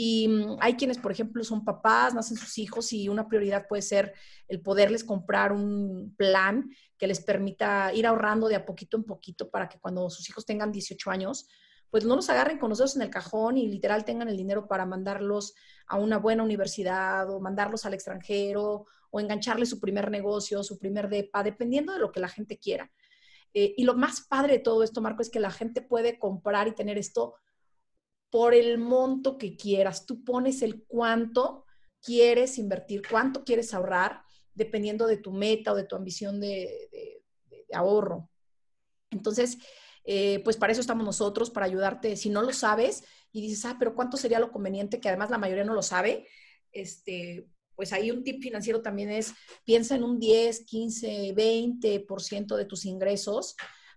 Y 0.00 0.28
mm, 0.28 0.58
hay 0.60 0.74
quienes, 0.74 0.96
por 0.96 1.10
ejemplo, 1.10 1.42
son 1.42 1.64
papás, 1.64 2.14
nacen 2.14 2.36
sus 2.36 2.56
hijos 2.58 2.92
y 2.92 3.08
una 3.08 3.26
prioridad 3.26 3.66
puede 3.66 3.82
ser 3.82 4.14
el 4.46 4.60
poderles 4.60 5.02
comprar 5.02 5.50
un 5.50 6.14
plan 6.16 6.70
que 6.96 7.08
les 7.08 7.18
permita 7.20 7.92
ir 7.92 8.06
ahorrando 8.06 8.46
de 8.46 8.54
a 8.54 8.64
poquito 8.64 8.96
en 8.96 9.02
poquito 9.02 9.50
para 9.50 9.68
que 9.68 9.80
cuando 9.80 10.08
sus 10.08 10.28
hijos 10.30 10.46
tengan 10.46 10.70
18 10.70 11.10
años, 11.10 11.48
pues 11.90 12.04
no 12.04 12.14
los 12.14 12.30
agarren 12.30 12.60
con 12.60 12.68
los 12.68 12.78
dedos 12.78 12.94
en 12.94 13.02
el 13.02 13.10
cajón 13.10 13.58
y 13.58 13.66
literal 13.66 14.04
tengan 14.04 14.28
el 14.28 14.36
dinero 14.36 14.68
para 14.68 14.86
mandarlos 14.86 15.56
a 15.88 15.96
una 15.98 16.18
buena 16.18 16.44
universidad 16.44 17.28
o 17.28 17.40
mandarlos 17.40 17.84
al 17.84 17.94
extranjero 17.94 18.86
o 19.10 19.18
engancharles 19.18 19.68
su 19.68 19.80
primer 19.80 20.12
negocio, 20.12 20.62
su 20.62 20.78
primer 20.78 21.08
DEPA, 21.08 21.42
dependiendo 21.42 21.92
de 21.92 21.98
lo 21.98 22.12
que 22.12 22.20
la 22.20 22.28
gente 22.28 22.56
quiera. 22.56 22.88
Eh, 23.52 23.74
y 23.76 23.82
lo 23.82 23.94
más 23.94 24.20
padre 24.20 24.52
de 24.52 24.58
todo 24.60 24.84
esto, 24.84 25.00
Marco, 25.00 25.22
es 25.22 25.28
que 25.30 25.40
la 25.40 25.50
gente 25.50 25.82
puede 25.82 26.20
comprar 26.20 26.68
y 26.68 26.76
tener 26.76 26.98
esto 26.98 27.34
por 28.30 28.54
el 28.54 28.78
monto 28.78 29.38
que 29.38 29.56
quieras. 29.56 30.06
Tú 30.06 30.24
pones 30.24 30.62
el 30.62 30.84
cuánto 30.84 31.64
quieres 32.02 32.58
invertir, 32.58 33.02
cuánto 33.08 33.44
quieres 33.44 33.74
ahorrar, 33.74 34.22
dependiendo 34.54 35.06
de 35.06 35.16
tu 35.16 35.32
meta 35.32 35.72
o 35.72 35.76
de 35.76 35.84
tu 35.84 35.96
ambición 35.96 36.40
de, 36.40 37.22
ahorro. 37.72 38.30
Entonces, 39.10 39.58
eh, 40.04 40.40
pues 40.42 40.56
para 40.56 40.72
eso 40.72 40.80
estamos 40.80 41.04
nosotros, 41.04 41.50
para 41.50 41.66
ayudarte. 41.66 42.16
Si 42.16 42.30
no 42.30 42.42
lo 42.42 42.52
sabes 42.52 43.04
y 43.32 43.40
dices, 43.40 43.64
ah, 43.64 43.76
pero 43.78 43.94
¿cuánto 43.94 44.16
sería 44.16 44.40
lo 44.40 44.50
conveniente? 44.50 45.00
Que 45.00 45.08
además 45.08 45.30
la 45.30 45.38
mayoría 45.38 45.64
no 45.64 45.74
lo 45.74 45.82
sabe. 45.82 46.26
Este, 46.72 47.46
pues 47.78 47.92
ahí 47.92 48.10
un 48.10 48.24
tip 48.24 48.42
financiero 48.42 48.82
también 48.82 49.10
es, 49.10 49.34
piensa 49.64 49.94
en 49.94 50.02
un 50.02 50.18
10, 50.18 50.64
15, 50.64 51.34
20% 51.34 52.56
de 52.56 52.64
tus 52.64 52.84
ingresos 52.84 53.54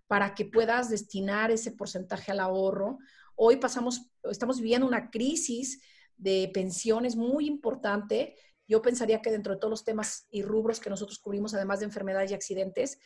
para 0.07 0.35
que 0.35 0.45
puedas 0.45 0.89
destinar 0.89 1.49
ese 1.49 1.71
porcentaje 1.71 2.31
al 2.31 2.41
ahorro. 2.41 2.99
Hoy 3.43 3.57
pasamos, 3.57 4.11
estamos 4.23 4.57
viviendo 4.57 4.85
una 4.85 5.09
crisis 5.09 5.81
de 6.17 6.51
pensiones 6.53 7.15
muy 7.15 7.47
importante. 7.47 8.35
Yo 8.67 8.81
pensaría 8.81 9.21
que 9.21 9.31
dentro 9.31 9.53
de 9.53 9.59
todos 9.59 9.71
los 9.71 9.83
temas 9.83 10.27
y 10.29 10.43
rubros 10.43 10.79
que 10.79 10.89
nosotros 10.89 11.17
cubrimos, 11.19 11.53
además 11.53 11.79
de 11.79 11.85
enfermedades 11.85 12.31
y 12.31 12.35
accidentes, 12.35 12.99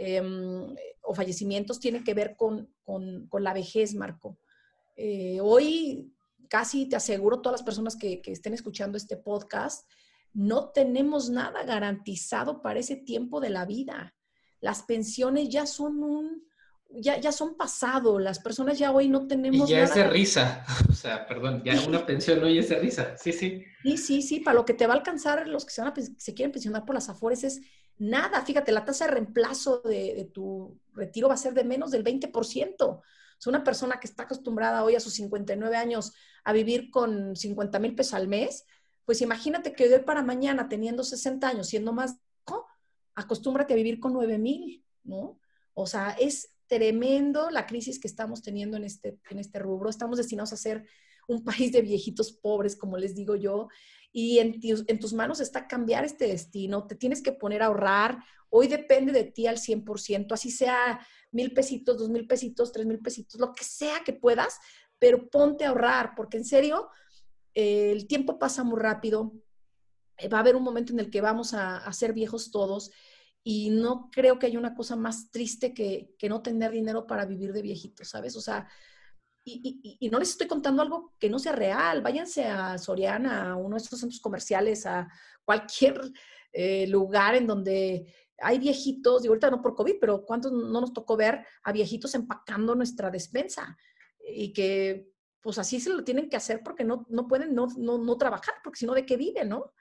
Em, 0.00 0.76
o 1.02 1.12
fallecimientos 1.12 1.80
tiene 1.80 2.04
que 2.04 2.14
ver 2.14 2.36
con, 2.36 2.70
la 3.32 3.52
vejez, 3.52 3.94
Marco. 3.96 4.38
Eh, 4.94 5.40
hoy 5.42 6.14
casi 6.48 6.88
te 6.88 6.94
aseguro, 6.94 7.40
todas 7.40 7.60
las 7.60 7.64
personas 7.64 7.96
que, 7.96 8.22
estén 8.26 8.54
escuchando 8.54 8.96
este 8.96 9.16
podcast, 9.16 9.90
no 10.32 10.70
tenemos 10.70 11.30
nada 11.30 11.64
garantizado 11.64 12.62
para 12.62 12.78
ese 12.78 12.94
tiempo 12.94 13.40
de 13.40 13.50
la 13.50 13.66
vida. 13.66 14.14
Las 14.60 14.84
pensiones 14.84 15.48
ya 15.48 15.66
son 15.66 16.04
un, 16.04 16.47
ya, 16.90 17.20
ya 17.20 17.32
son 17.32 17.56
pasado, 17.56 18.18
las 18.18 18.38
personas 18.38 18.78
ya 18.78 18.92
hoy 18.92 19.08
no 19.08 19.26
tenemos... 19.26 19.68
Y 19.68 19.72
ya 19.72 19.82
es 19.82 19.94
de 19.94 20.04
risa, 20.04 20.64
o 20.90 20.92
sea, 20.92 21.26
perdón, 21.26 21.62
ya 21.64 21.80
una 21.86 22.04
pensión 22.06 22.42
hoy 22.42 22.58
es 22.58 22.68
de 22.68 22.78
risa, 22.78 23.16
sí, 23.16 23.32
sí. 23.32 23.64
Sí, 23.82 23.96
sí, 23.96 24.22
sí, 24.22 24.40
para 24.40 24.54
lo 24.54 24.64
que 24.64 24.74
te 24.74 24.86
va 24.86 24.94
a 24.94 24.96
alcanzar 24.96 25.46
los 25.48 25.64
que 25.64 25.72
se, 25.72 25.82
van 25.82 25.92
se 25.94 26.34
quieren 26.34 26.52
pensionar 26.52 26.84
por 26.84 26.94
las 26.94 27.08
afores 27.08 27.44
es 27.44 27.60
nada. 27.98 28.44
Fíjate, 28.44 28.72
la 28.72 28.84
tasa 28.84 29.06
de 29.06 29.12
reemplazo 29.12 29.80
de, 29.80 30.30
tu 30.32 30.80
retiro 30.94 31.28
va 31.28 31.34
a 31.34 31.38
ser 31.38 31.54
de 31.54 31.64
menos 31.64 31.90
del 31.90 32.04
20%. 32.04 32.74
O 32.80 33.02
sea, 33.38 33.50
una 33.50 33.64
persona 33.64 34.00
que 34.00 34.06
está 34.06 34.24
acostumbrada 34.24 34.82
hoy 34.84 34.96
a 34.96 35.00
sus 35.00 35.14
59 35.14 35.76
años 35.76 36.12
a 36.44 36.52
vivir 36.52 36.90
con 36.90 37.36
50 37.36 37.78
mil 37.78 37.94
pesos 37.94 38.14
al 38.14 38.28
mes, 38.28 38.64
pues 39.04 39.20
imagínate 39.20 39.72
que 39.72 39.88
de 39.88 39.96
hoy 39.96 40.02
para 40.02 40.22
mañana, 40.22 40.68
teniendo 40.68 41.04
60 41.04 41.48
años, 41.48 41.68
siendo 41.68 41.92
más, 41.92 42.16
acostúmbrate 43.14 43.74
a 43.74 43.76
vivir 43.76 44.00
con 44.00 44.12
9 44.12 44.38
mil, 44.38 44.84
¿no? 45.02 45.38
O 45.74 45.86
sea, 45.86 46.16
es 46.18 46.50
tremendo 46.68 47.50
la 47.50 47.66
crisis 47.66 47.98
que 47.98 48.08
estamos 48.08 48.42
teniendo 48.42 48.76
en 48.76 48.84
este, 48.84 49.18
en 49.30 49.38
este 49.38 49.58
rubro. 49.58 49.90
Estamos 49.90 50.18
destinados 50.18 50.52
a 50.52 50.56
ser 50.56 50.86
un 51.26 51.44
país 51.44 51.72
de 51.72 51.82
viejitos 51.82 52.32
pobres, 52.32 52.76
como 52.76 52.96
les 52.96 53.14
digo 53.14 53.36
yo, 53.36 53.68
y 54.12 54.38
en, 54.38 54.98
tus 54.98 55.12
manos 55.12 55.40
está 55.40 55.68
cambiar 55.68 56.04
este 56.04 56.26
destino, 56.26 56.86
te 56.86 56.94
tienes 56.94 57.22
que 57.22 57.32
poner 57.32 57.62
a 57.62 57.66
ahorrar, 57.66 58.18
hoy 58.48 58.66
depende 58.66 59.12
de 59.12 59.24
ti 59.24 59.46
al 59.46 59.58
100%, 59.58 60.32
así 60.32 60.50
sea 60.50 61.06
mil 61.30 61.52
pesitos, 61.52 61.98
dos 61.98 62.08
mil 62.08 62.26
pesitos, 62.26 62.72
tres 62.72 62.86
mil 62.86 63.00
pesitos, 63.00 63.38
lo 63.38 63.52
que 63.52 63.64
sea 63.64 64.02
que 64.04 64.14
puedas, 64.14 64.58
pero 64.98 65.28
ponte 65.28 65.64
a 65.64 65.68
ahorrar, 65.68 66.14
porque 66.16 66.38
en 66.38 66.44
serio, 66.44 66.88
eh, 67.54 67.92
el 67.92 68.06
tiempo 68.06 68.38
pasa 68.38 68.64
muy 68.64 68.80
rápido, 68.80 69.34
eh, 70.16 70.28
va 70.28 70.38
a 70.38 70.40
haber 70.40 70.56
un 70.56 70.62
momento 70.62 70.92
en 70.92 71.00
el 71.00 71.10
que 71.10 71.20
vamos 71.20 71.52
a, 71.52 71.92
ser 71.92 72.14
viejos 72.14 72.50
todos 72.50 72.90
y 73.42 73.70
no 73.70 74.10
creo 74.10 74.38
que 74.38 74.46
haya 74.46 74.58
una 74.58 74.74
cosa 74.74 74.96
más 74.96 75.30
triste 75.30 75.72
que, 75.72 76.14
que 76.18 76.28
no 76.28 76.42
tener 76.42 76.72
dinero 76.72 77.06
para 77.06 77.24
vivir 77.24 77.52
de 77.52 77.62
viejito, 77.62 78.04
¿sabes? 78.04 78.36
O 78.36 78.40
sea, 78.40 78.68
y, 79.44 80.08
no 80.10 80.18
les 80.18 80.30
estoy 80.30 80.46
contando 80.46 80.82
algo 80.82 81.14
que 81.18 81.30
no 81.30 81.38
sea 81.38 81.52
real. 81.52 82.02
Váyanse 82.02 82.44
a 82.44 82.78
Soriana, 82.78 83.52
a 83.52 83.56
uno 83.56 83.76
de 83.76 83.82
estos 83.82 84.00
centros 84.00 84.20
comerciales, 84.20 84.86
a 84.86 85.08
cualquier 85.44 86.00
eh, 86.52 86.86
lugar 86.88 87.34
en 87.34 87.46
donde 87.46 88.14
hay 88.40 88.58
viejitos, 88.58 89.24
y 89.24 89.28
ahorita 89.28 89.50
no 89.50 89.62
por 89.62 89.74
COVID, 89.74 89.96
pero 90.00 90.24
¿cuántos 90.24 90.52
no 90.52 90.80
nos 90.80 90.92
tocó 90.92 91.16
ver 91.16 91.44
a 91.62 91.72
viejitos 91.72 92.14
empacando 92.14 92.74
nuestra 92.74 93.10
despensa? 93.10 93.76
Y 94.20 94.52
que 94.52 95.10
pues 95.40 95.58
así 95.58 95.80
se 95.80 95.90
lo 95.90 96.04
tienen 96.04 96.28
que 96.28 96.36
hacer 96.36 96.62
porque 96.62 96.84
no, 96.84 97.06
no 97.08 97.26
pueden 97.26 97.54
no, 97.54 97.68
no, 97.76 98.18
trabajar, 98.18 98.54
porque 98.62 98.80
si 98.80 98.86
no, 98.86 98.92
¿de 98.92 99.06
qué 99.06 99.16
viven, 99.16 99.48
no? 99.48 99.72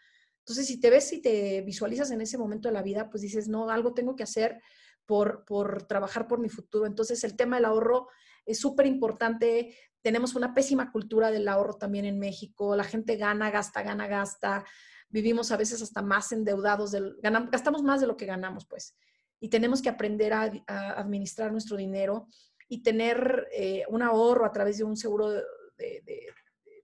Entonces, 0.48 0.68
si 0.68 0.80
te 0.80 0.90
ves 0.90 1.12
y 1.12 1.22
te 1.22 1.62
visualizas 1.62 2.10
en 2.12 2.22
ese 2.22 2.38
momento 2.38 2.70
de 2.70 2.74
la 2.74 2.82
vida, 2.82 3.10
pues 3.10 3.22
dices, 3.22 3.50
no, 3.50 3.70
algo 3.70 3.94
tengo 3.94 4.16
que 4.16 4.24
hacer 4.24 4.62
por, 5.06 5.44
por 5.44 5.84
trabajar 5.84 6.26
por 6.26 6.40
mi 6.40 6.48
futuro. 6.48 6.86
Entonces, 6.86 7.22
el 7.26 7.36
tema 7.36 7.58
del 7.58 7.66
ahorro 7.66 8.08
es 8.46 8.58
súper 8.58 8.86
importante. 8.86 9.76
Tenemos 10.02 10.36
una 10.36 10.54
pésima 10.54 10.90
cultura 10.94 11.32
del 11.32 11.50
ahorro 11.50 11.74
también 11.74 12.06
en 12.06 12.18
México. 12.18 12.78
La 12.78 12.86
gente 12.86 13.18
gana, 13.18 13.52
gasta, 13.52 13.84
gana, 13.84 14.08
gasta. 14.08 14.64
Vivimos 15.10 15.52
a 15.52 15.58
veces 15.58 15.82
hasta 15.82 16.02
más 16.02 16.32
endeudados, 16.32 16.92
del, 16.92 17.18
ganamos, 17.22 17.52
gastamos 17.52 17.84
más 17.84 18.00
de 18.00 18.08
lo 18.08 18.16
que 18.16 18.26
ganamos, 18.26 18.66
pues. 18.66 18.96
Y 19.42 19.50
tenemos 19.50 19.82
que 19.82 19.90
aprender 19.90 20.32
a, 20.32 20.50
administrar 20.98 21.52
nuestro 21.52 21.76
dinero 21.76 22.30
y 22.70 22.84
tener 22.84 23.50
eh, 23.52 23.84
un 23.90 24.02
ahorro 24.02 24.46
a 24.46 24.52
través 24.54 24.78
de 24.78 24.86
un 24.86 24.96
seguro 24.96 25.30
de, 25.30 25.44
de, 25.78 26.26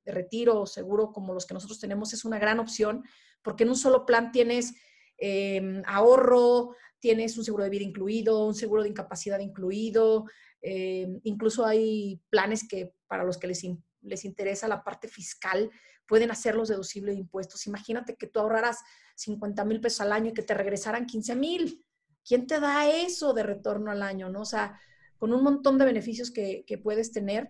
retiro, 0.06 0.65
seguro 0.65 1.13
como 1.13 1.34
los 1.34 1.45
que 1.45 1.54
nosotros 1.54 1.80
tenemos, 1.80 2.12
es 2.12 2.26
una 2.26 2.38
gran 2.38 2.60
opción, 2.60 3.06
porque 3.43 3.63
en 3.63 3.69
un 3.69 3.75
solo 3.75 4.06
plan 4.06 4.32
tienes 4.32 4.73
em, 5.17 5.84
ahorro, 5.86 6.75
tienes 6.99 7.38
un 7.38 7.43
seguro 7.43 7.63
de 7.63 7.69
vida 7.69 7.84
incluido, 7.84 8.45
un 8.45 8.56
seguro 8.56 8.84
de 8.84 8.89
incapacidad 8.89 9.39
incluido, 9.39 10.25
eh, 10.62 11.19
incluso 11.23 11.65
hay 11.65 12.21
planes 12.29 12.65
que 12.67 12.93
para 13.08 13.25
los 13.25 13.38
que 13.38 13.47
les, 13.47 13.62
les 14.01 14.25
interesa 14.25 14.67
la 14.67 14.84
parte 14.84 15.08
fiscal 15.08 15.69
pueden 16.08 16.32
hacerlos 16.32 16.69
deducibles 16.69 17.15
de 17.15 17.21
impuestos. 17.21 17.67
Imagínate 17.67 18.15
que 18.15 18.27
tú 18.27 18.39
ahorraras 18.39 18.79
50 19.15 19.65
mil 19.65 19.82
pesos 19.82 20.01
al 20.01 20.13
año 20.13 20.29
y 20.29 20.34
que 20.34 20.43
te 20.43 20.53
regresaran 20.53 21.06
15 21.06 21.36
mil. 21.36 21.86
¿Quién 22.25 22.47
te 22.47 22.60
da 22.60 22.89
eso 22.89 23.34
de 23.34 23.43
retorno 23.43 23.91
al 23.91 24.01
año? 24.01 24.29
¿no? 24.29 24.41
O 24.41 24.45
sea, 24.45 24.79
con 25.17 25.34
un 25.34 25.43
montón 25.43 25.77
de 25.77 25.86
beneficios 25.86 26.32
que, 26.32 26.63
que 26.65 26.77
puedes 26.77 27.12
tener, 27.12 27.49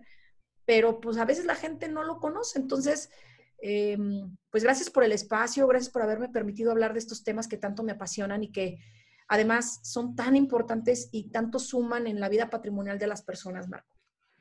pero 0.64 1.00
pues 1.00 1.16
a 1.18 1.24
veces 1.24 1.44
la 1.44 1.54
gente 1.54 1.88
no 1.88 2.02
lo 2.02 2.18
conoce. 2.18 2.58
Entonces, 2.58 3.10
eh, 3.66 3.96
pues 4.50 4.62
gracias 4.62 4.90
por 4.90 5.04
el 5.04 5.12
espacio, 5.12 5.66
gracias 5.66 5.90
por 5.90 6.02
haberme 6.02 6.28
permitido 6.28 6.70
hablar 6.70 6.92
de 6.92 6.98
estos 6.98 7.24
temas 7.24 7.48
que 7.48 7.56
tanto 7.56 7.82
me 7.82 7.92
apasionan 7.92 8.44
y 8.44 8.52
que 8.52 8.76
además 9.26 9.80
son 9.82 10.14
tan 10.14 10.36
importantes 10.36 11.08
y 11.12 11.30
tanto 11.30 11.58
suman 11.58 12.06
en 12.06 12.20
la 12.20 12.28
vida 12.28 12.50
patrimonial 12.50 12.98
de 12.98 13.06
las 13.06 13.22
personas, 13.22 13.66
Marco. 13.70 13.96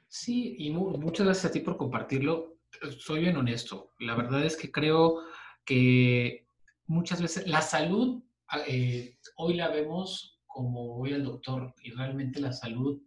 Sí, 0.09 0.57
y 0.59 0.71
muchas 0.71 1.25
gracias 1.25 1.45
a 1.45 1.51
ti 1.53 1.61
por 1.61 1.77
compartirlo. 1.77 2.57
Soy 2.97 3.21
bien 3.21 3.37
honesto. 3.37 3.93
La 3.99 4.13
verdad 4.15 4.43
es 4.43 4.57
que 4.57 4.69
creo 4.69 5.21
que 5.63 6.45
muchas 6.87 7.21
veces 7.21 7.47
la 7.47 7.61
salud, 7.61 8.21
eh, 8.67 9.17
hoy 9.37 9.53
la 9.53 9.69
vemos 9.69 10.41
como 10.47 10.97
voy 10.97 11.13
al 11.13 11.23
doctor 11.23 11.73
y 11.81 11.91
realmente 11.91 12.41
la 12.41 12.51
salud 12.51 13.01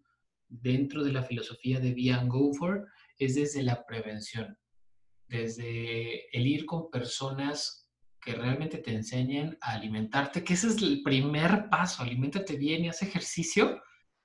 dentro 0.49 1.05
de 1.05 1.13
la 1.13 1.23
filosofía 1.23 1.79
de 1.79 1.93
Bian 1.93 2.27
Gofor 2.27 2.89
es 3.19 3.35
desde 3.35 3.63
la 3.63 3.85
prevención, 3.85 4.57
desde 5.29 6.29
el 6.37 6.47
ir 6.47 6.67
con 6.67 6.91
personas 6.91 7.87
que 8.21 8.35
realmente 8.35 8.79
te 8.79 8.93
enseñen 8.93 9.57
a 9.61 9.75
alimentarte, 9.75 10.43
que 10.43 10.55
ese 10.55 10.69
es 10.69 10.83
el 10.83 11.03
primer 11.03 11.69
paso, 11.71 12.03
aliméntate 12.03 12.57
bien 12.57 12.85
y 12.85 12.89
haz 12.89 13.03
ejercicio. 13.03 13.81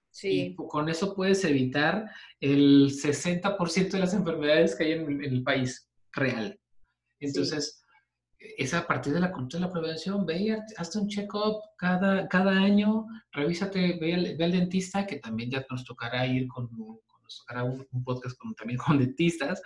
Sí. 0.10 0.30
Y 0.42 0.56
con 0.56 0.90
eso 0.90 1.16
puedes 1.16 1.44
evitar 1.46 2.10
el 2.40 2.90
60% 2.90 3.92
de 3.92 4.00
las 4.00 4.14
enfermedades 4.14 4.76
que 4.76 4.86
hay 4.86 4.92
en, 4.94 5.24
el 5.24 5.44
país 5.44 5.90
real. 6.12 6.60
Entonces, 7.20 7.86
es 8.40 8.74
a 8.74 8.88
partir 8.88 9.14
de 9.14 9.20
la 9.20 9.32
cultura 9.32 9.62
de 9.62 9.68
la 9.68 9.72
prevención, 9.72 10.26
ve 10.26 10.38
y 10.40 10.50
hazte 10.50 10.98
un 10.98 11.08
check-up 11.08 11.62
cada, 11.78 12.28
cada 12.28 12.52
año, 12.52 13.06
revísate, 13.32 14.00
ve 14.00 14.16
al, 14.16 14.36
ve 14.36 14.44
al, 14.44 14.52
dentista, 14.52 15.06
que 15.06 15.18
también 15.18 15.52
ya 15.52 15.66
nos 15.70 15.86
tocará 15.86 16.26
ir 16.26 16.48
con, 16.48 16.70
nos 17.24 17.38
tocará 17.38 17.64
un, 17.64 17.88
podcast 18.04 18.36
con, 18.38 18.56
también 18.56 18.80
con 18.80 18.98
dentistas. 18.98 19.62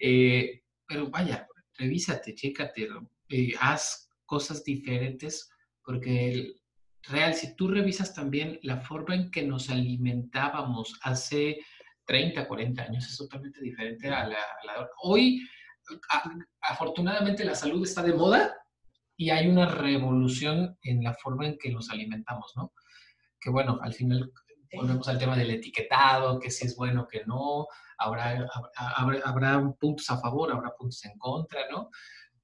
Eh, 0.00 0.62
pero 0.88 1.10
vaya, 1.10 1.46
revísate, 1.74 2.34
chécate, 2.34 2.88
eh, 3.28 3.52
haz 3.60 4.10
cosas 4.24 4.64
diferentes, 4.64 5.50
porque 5.84 6.32
el, 6.32 6.60
real, 7.04 7.34
si 7.34 7.54
tú 7.56 7.68
revisas 7.68 8.14
también 8.14 8.58
la 8.62 8.80
forma 8.80 9.14
en 9.14 9.30
que 9.30 9.42
nos 9.42 9.70
alimentábamos 9.70 10.98
hace 11.02 11.58
30, 12.06 12.48
40 12.48 12.82
años, 12.82 13.06
es 13.06 13.16
totalmente 13.16 13.60
diferente 13.60 14.08
a 14.08 14.26
la, 14.26 14.38
Hoy, 15.02 15.46
afortunadamente, 16.60 17.44
la 17.44 17.54
salud 17.54 17.82
está 17.86 18.02
de 18.02 18.14
moda 18.14 18.54
y 19.16 19.30
hay 19.30 19.48
una 19.48 19.66
revolución 19.66 20.76
en 20.82 21.02
la 21.02 21.14
forma 21.14 21.46
en 21.46 21.58
que 21.58 21.70
nos 21.70 21.90
alimentamos, 21.90 22.52
¿no? 22.56 22.72
Que 23.40 23.50
bueno, 23.50 23.78
al 23.82 23.94
final 23.94 24.32
volvemos 24.72 25.08
al 25.08 25.18
tema 25.18 25.36
del 25.36 25.50
etiquetado, 25.50 26.38
que 26.38 26.50
si 26.50 26.66
es 26.66 26.76
bueno, 26.76 27.06
que 27.06 27.24
no, 27.26 27.66
habrá, 27.96 28.48
habrá, 28.76 29.20
habrá 29.24 29.72
puntos 29.78 30.08
a 30.10 30.18
favor, 30.18 30.52
habrá 30.52 30.74
puntos 30.76 31.04
en 31.04 31.18
contra, 31.18 31.60
¿no? 31.70 31.90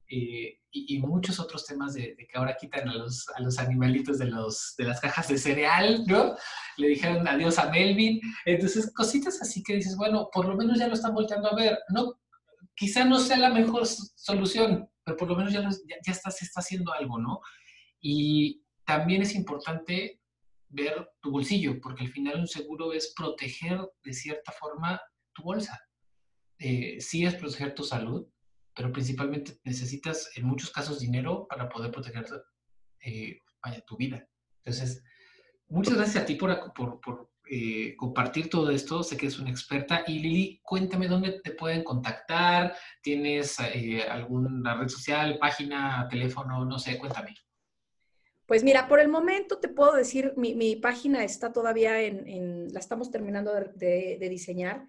Eh, 0.08 0.60
y, 0.70 0.98
muchos 0.98 1.40
otros 1.40 1.64
temas 1.66 1.94
de, 1.94 2.16
que 2.16 2.38
ahora 2.38 2.56
quitan 2.56 2.88
a 2.88 2.94
los, 2.94 3.28
a 3.36 3.40
los 3.40 3.58
animalitos 3.58 4.18
de, 4.18 4.26
los, 4.26 4.74
de 4.76 4.84
las 4.84 5.00
cajas 5.00 5.28
de 5.28 5.38
cereal, 5.38 6.04
¿no? 6.06 6.36
Le 6.76 6.88
dijeron 6.88 7.26
adiós 7.26 7.58
a 7.58 7.70
Melvin. 7.70 8.20
Entonces, 8.44 8.92
cositas 8.92 9.40
así 9.40 9.62
que 9.62 9.76
dices, 9.76 9.96
bueno, 9.96 10.28
por 10.32 10.46
lo 10.46 10.56
menos 10.56 10.78
ya 10.78 10.88
lo 10.88 10.94
están 10.94 11.14
volteando 11.14 11.50
a 11.50 11.54
ver. 11.54 11.78
No, 11.88 12.20
quizá 12.74 13.04
no 13.04 13.18
sea 13.18 13.38
la 13.38 13.50
mejor 13.50 13.86
solución, 13.86 14.88
pero 15.04 15.16
por 15.16 15.28
lo 15.28 15.36
menos 15.36 15.52
ya, 15.52 15.62
ya, 15.62 15.96
ya 16.04 16.12
está, 16.12 16.30
se 16.30 16.44
está 16.44 16.60
haciendo 16.60 16.92
algo, 16.92 17.18
¿no? 17.18 17.40
Y 18.00 18.64
también 18.84 19.22
es 19.22 19.34
importante 19.34 20.20
ver 20.68 21.08
tu 21.20 21.30
bolsillo, 21.30 21.80
porque 21.80 22.04
al 22.04 22.10
final 22.10 22.40
un 22.40 22.48
seguro 22.48 22.92
es 22.92 23.12
proteger 23.16 23.80
de 24.02 24.12
cierta 24.12 24.52
forma 24.52 25.00
tu 25.32 25.42
bolsa. 25.42 25.78
Eh, 26.58 27.00
sí 27.00 27.24
es 27.24 27.34
proteger 27.34 27.74
tu 27.74 27.82
salud, 27.82 28.26
pero 28.74 28.92
principalmente 28.92 29.58
necesitas 29.64 30.30
en 30.36 30.46
muchos 30.46 30.70
casos 30.70 31.00
dinero 31.00 31.46
para 31.48 31.68
poder 31.68 31.90
proteger 31.90 32.26
eh, 33.00 33.38
tu 33.86 33.96
vida. 33.96 34.26
Entonces, 34.64 35.02
muchas 35.68 35.94
gracias 35.94 36.22
a 36.22 36.26
ti 36.26 36.36
por, 36.36 36.72
por, 36.74 37.30
eh, 37.50 37.94
compartir 37.96 38.48
todo 38.48 38.70
esto. 38.70 39.02
Sé 39.02 39.16
que 39.16 39.26
es 39.26 39.38
una 39.38 39.50
experta. 39.50 40.04
Y 40.06 40.18
Lili, 40.18 40.60
cuéntame 40.62 41.08
dónde 41.08 41.40
te 41.42 41.50
pueden 41.52 41.84
contactar. 41.84 42.74
¿Tienes 43.02 43.58
alguna 43.60 44.76
red 44.76 44.88
social, 44.88 45.38
página, 45.38 46.06
teléfono? 46.08 46.64
No 46.64 46.78
sé, 46.78 46.98
cuéntame. 46.98 47.34
Pues 48.46 48.62
mira, 48.62 48.88
por 48.88 49.00
el 49.00 49.08
momento 49.08 49.58
te 49.58 49.68
puedo 49.68 49.92
decir, 49.92 50.34
mi, 50.36 50.76
página 50.76 51.24
está 51.24 51.52
todavía 51.52 52.02
en, 52.02 52.72
la 52.72 52.80
estamos 52.80 53.10
terminando 53.10 53.52
de 53.52 54.28
diseñar. 54.28 54.86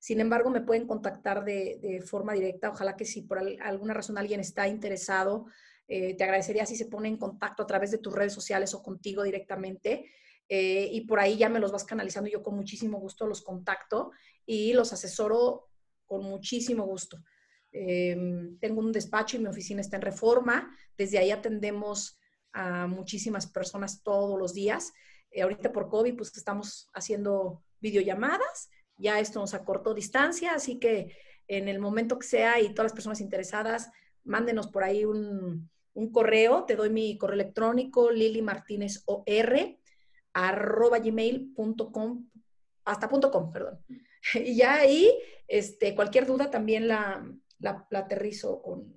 Sin 0.00 0.20
embargo, 0.20 0.50
me 0.50 0.60
pueden 0.60 0.86
contactar 0.86 1.44
de, 1.44 2.02
forma 2.06 2.32
directa. 2.32 2.70
Ojalá 2.70 2.96
que 2.96 3.04
si 3.04 3.22
por 3.22 3.38
alguna 3.38 3.94
razón 3.94 4.16
alguien 4.16 4.40
está 4.40 4.68
interesado, 4.68 5.46
eh, 5.88 6.14
te 6.14 6.24
agradecería 6.24 6.66
si 6.66 6.76
se 6.76 6.86
pone 6.86 7.08
en 7.08 7.16
contacto 7.16 7.62
a 7.62 7.66
través 7.66 7.90
de 7.90 7.98
tus 7.98 8.14
redes 8.14 8.32
sociales 8.32 8.74
o 8.74 8.82
contigo 8.82 9.22
directamente. 9.22 10.10
Eh, 10.48 10.88
y 10.92 11.02
por 11.02 11.18
ahí 11.20 11.36
ya 11.36 11.48
me 11.48 11.58
los 11.58 11.72
vas 11.72 11.84
canalizando. 11.84 12.30
Yo 12.30 12.42
con 12.42 12.54
muchísimo 12.54 13.00
gusto 13.00 13.26
los 13.26 13.42
contacto 13.42 14.12
y 14.46 14.72
los 14.72 14.92
asesoro 14.92 15.68
con 16.06 16.22
muchísimo 16.22 16.86
gusto. 16.86 17.18
Em, 17.72 18.58
tengo 18.60 18.80
un 18.80 18.92
despacho 18.92 19.36
y 19.36 19.40
mi 19.40 19.48
oficina 19.48 19.80
está 19.80 19.96
en 19.96 20.02
reforma. 20.02 20.74
Desde 20.96 21.18
ahí 21.18 21.32
atendemos 21.32 22.17
a 22.52 22.86
muchísimas 22.86 23.46
personas 23.46 24.02
todos 24.02 24.38
los 24.38 24.54
días. 24.54 24.92
Eh, 25.30 25.42
ahorita 25.42 25.72
por 25.72 25.88
COVID, 25.88 26.16
pues 26.16 26.36
estamos 26.36 26.88
haciendo 26.92 27.62
videollamadas 27.80 28.70
ya 28.98 29.20
esto 29.20 29.38
nos 29.40 29.54
acortó 29.54 29.94
distancia, 29.94 30.54
así 30.54 30.78
que 30.78 31.16
en 31.46 31.68
el 31.68 31.78
momento 31.78 32.18
que 32.18 32.26
sea 32.26 32.60
y 32.60 32.70
todas 32.70 32.86
las 32.86 32.92
personas 32.92 33.20
interesadas, 33.20 33.90
mándenos 34.24 34.66
por 34.66 34.82
ahí 34.82 35.04
un, 35.04 35.70
correo. 36.12 36.64
Te 36.64 36.76
doy 36.76 36.90
mi 36.90 37.16
correo 37.18 37.34
electrónico, 37.34 38.10
lilimartinezor, 38.10 39.24
arroba 40.32 40.98
gmail.com, 40.98 42.28
hasta 42.84 43.08
punto 43.08 43.30
com, 43.30 43.50
perdón. 43.52 43.78
Y 44.34 44.56
ya 44.56 44.74
ahí, 44.74 45.10
este, 45.46 45.94
cualquier 45.94 46.26
duda 46.26 46.50
también 46.50 46.86
la, 46.86 47.24
la, 47.60 47.86
aterrizo 47.92 48.60
con, 48.60 48.94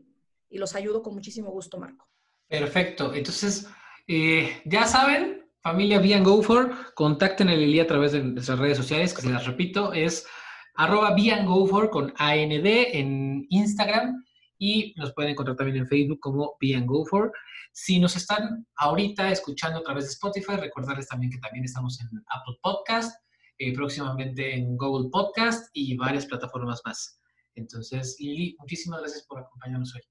y 0.50 0.58
los 0.58 0.76
ayudo 0.76 1.02
con 1.02 1.14
muchísimo 1.14 1.52
gusto, 1.52 1.78
Marco. 1.78 2.11
Perfecto. 2.52 3.14
Entonces, 3.16 3.66
eh, 4.08 4.62
ya 4.66 4.86
saben, 4.86 5.50
Familia 5.62 6.00
Be 6.00 6.20
Go 6.20 6.42
For, 6.44 6.94
contacten 6.96 7.48
a 7.48 7.56
Lili 7.56 7.80
a 7.80 7.88
través 7.88 8.12
de 8.12 8.22
nuestras 8.22 8.60
redes 8.60 8.76
sociales, 8.78 9.14
que 9.14 9.22
se 9.22 9.30
las 9.30 9.48
repito, 9.48 9.94
es 9.94 10.28
arroba 10.76 11.16
Be 11.16 11.34
Go 11.46 11.66
For 11.66 11.90
con 11.90 12.14
AND 12.18 12.66
en 12.66 13.46
Instagram 13.50 14.22
y 14.58 14.94
nos 14.98 15.14
pueden 15.14 15.32
encontrar 15.32 15.56
también 15.56 15.78
en 15.78 15.88
Facebook 15.88 16.20
como 16.20 16.58
Be 16.60 16.78
Go 16.82 17.06
For. 17.06 17.32
Si 17.72 18.00
nos 18.02 18.18
están 18.18 18.68
ahorita 18.76 19.32
escuchando 19.32 19.80
a 19.80 19.84
través 19.84 20.04
de 20.04 20.12
Spotify, 20.12 20.58
recordarles 20.58 21.08
también 21.08 21.32
que 21.32 21.40
también 21.40 21.64
estamos 21.64 22.02
en 22.02 22.08
Apple 22.28 22.58
Podcast, 22.62 23.16
eh, 23.60 23.74
próximamente 23.74 24.56
en 24.56 24.76
Google 24.76 25.10
Podcast 25.10 25.70
y 25.72 25.96
varias 25.96 26.26
plataformas 26.26 26.82
más. 26.84 27.18
Entonces, 27.56 28.18
Lili, 28.20 28.58
muchísimas 28.60 29.00
gracias 29.00 29.26
por 29.26 29.40
acompañarnos 29.40 29.96
hoy. 29.96 30.11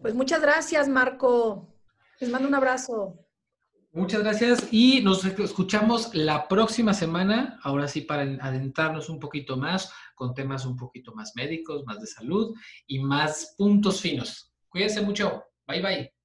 Pues 0.00 0.14
muchas 0.14 0.40
gracias, 0.40 0.88
Marco. 0.88 1.74
Les 2.20 2.30
mando 2.30 2.48
un 2.48 2.54
abrazo. 2.54 3.18
Muchas 3.92 4.22
gracias 4.22 4.68
y 4.70 5.00
nos 5.02 5.24
escuchamos 5.24 6.14
la 6.14 6.46
próxima 6.46 6.94
semana, 6.94 7.58
ahora 7.64 7.88
sí 7.88 8.02
para 8.02 8.22
adentrarnos 8.22 9.08
un 9.08 9.18
poquito 9.18 9.56
más 9.56 9.92
con 10.14 10.32
temas 10.32 10.64
un 10.64 10.76
poquito 10.76 11.12
más 11.12 11.32
médicos, 11.34 11.84
más 11.86 12.00
de 12.00 12.06
salud 12.06 12.54
y 12.86 13.00
más 13.00 13.54
puntos 13.58 14.00
finos. 14.00 14.52
Cuídense 14.68 15.02
mucho. 15.02 15.42
Bye 15.66 15.82
bye. 15.82 16.19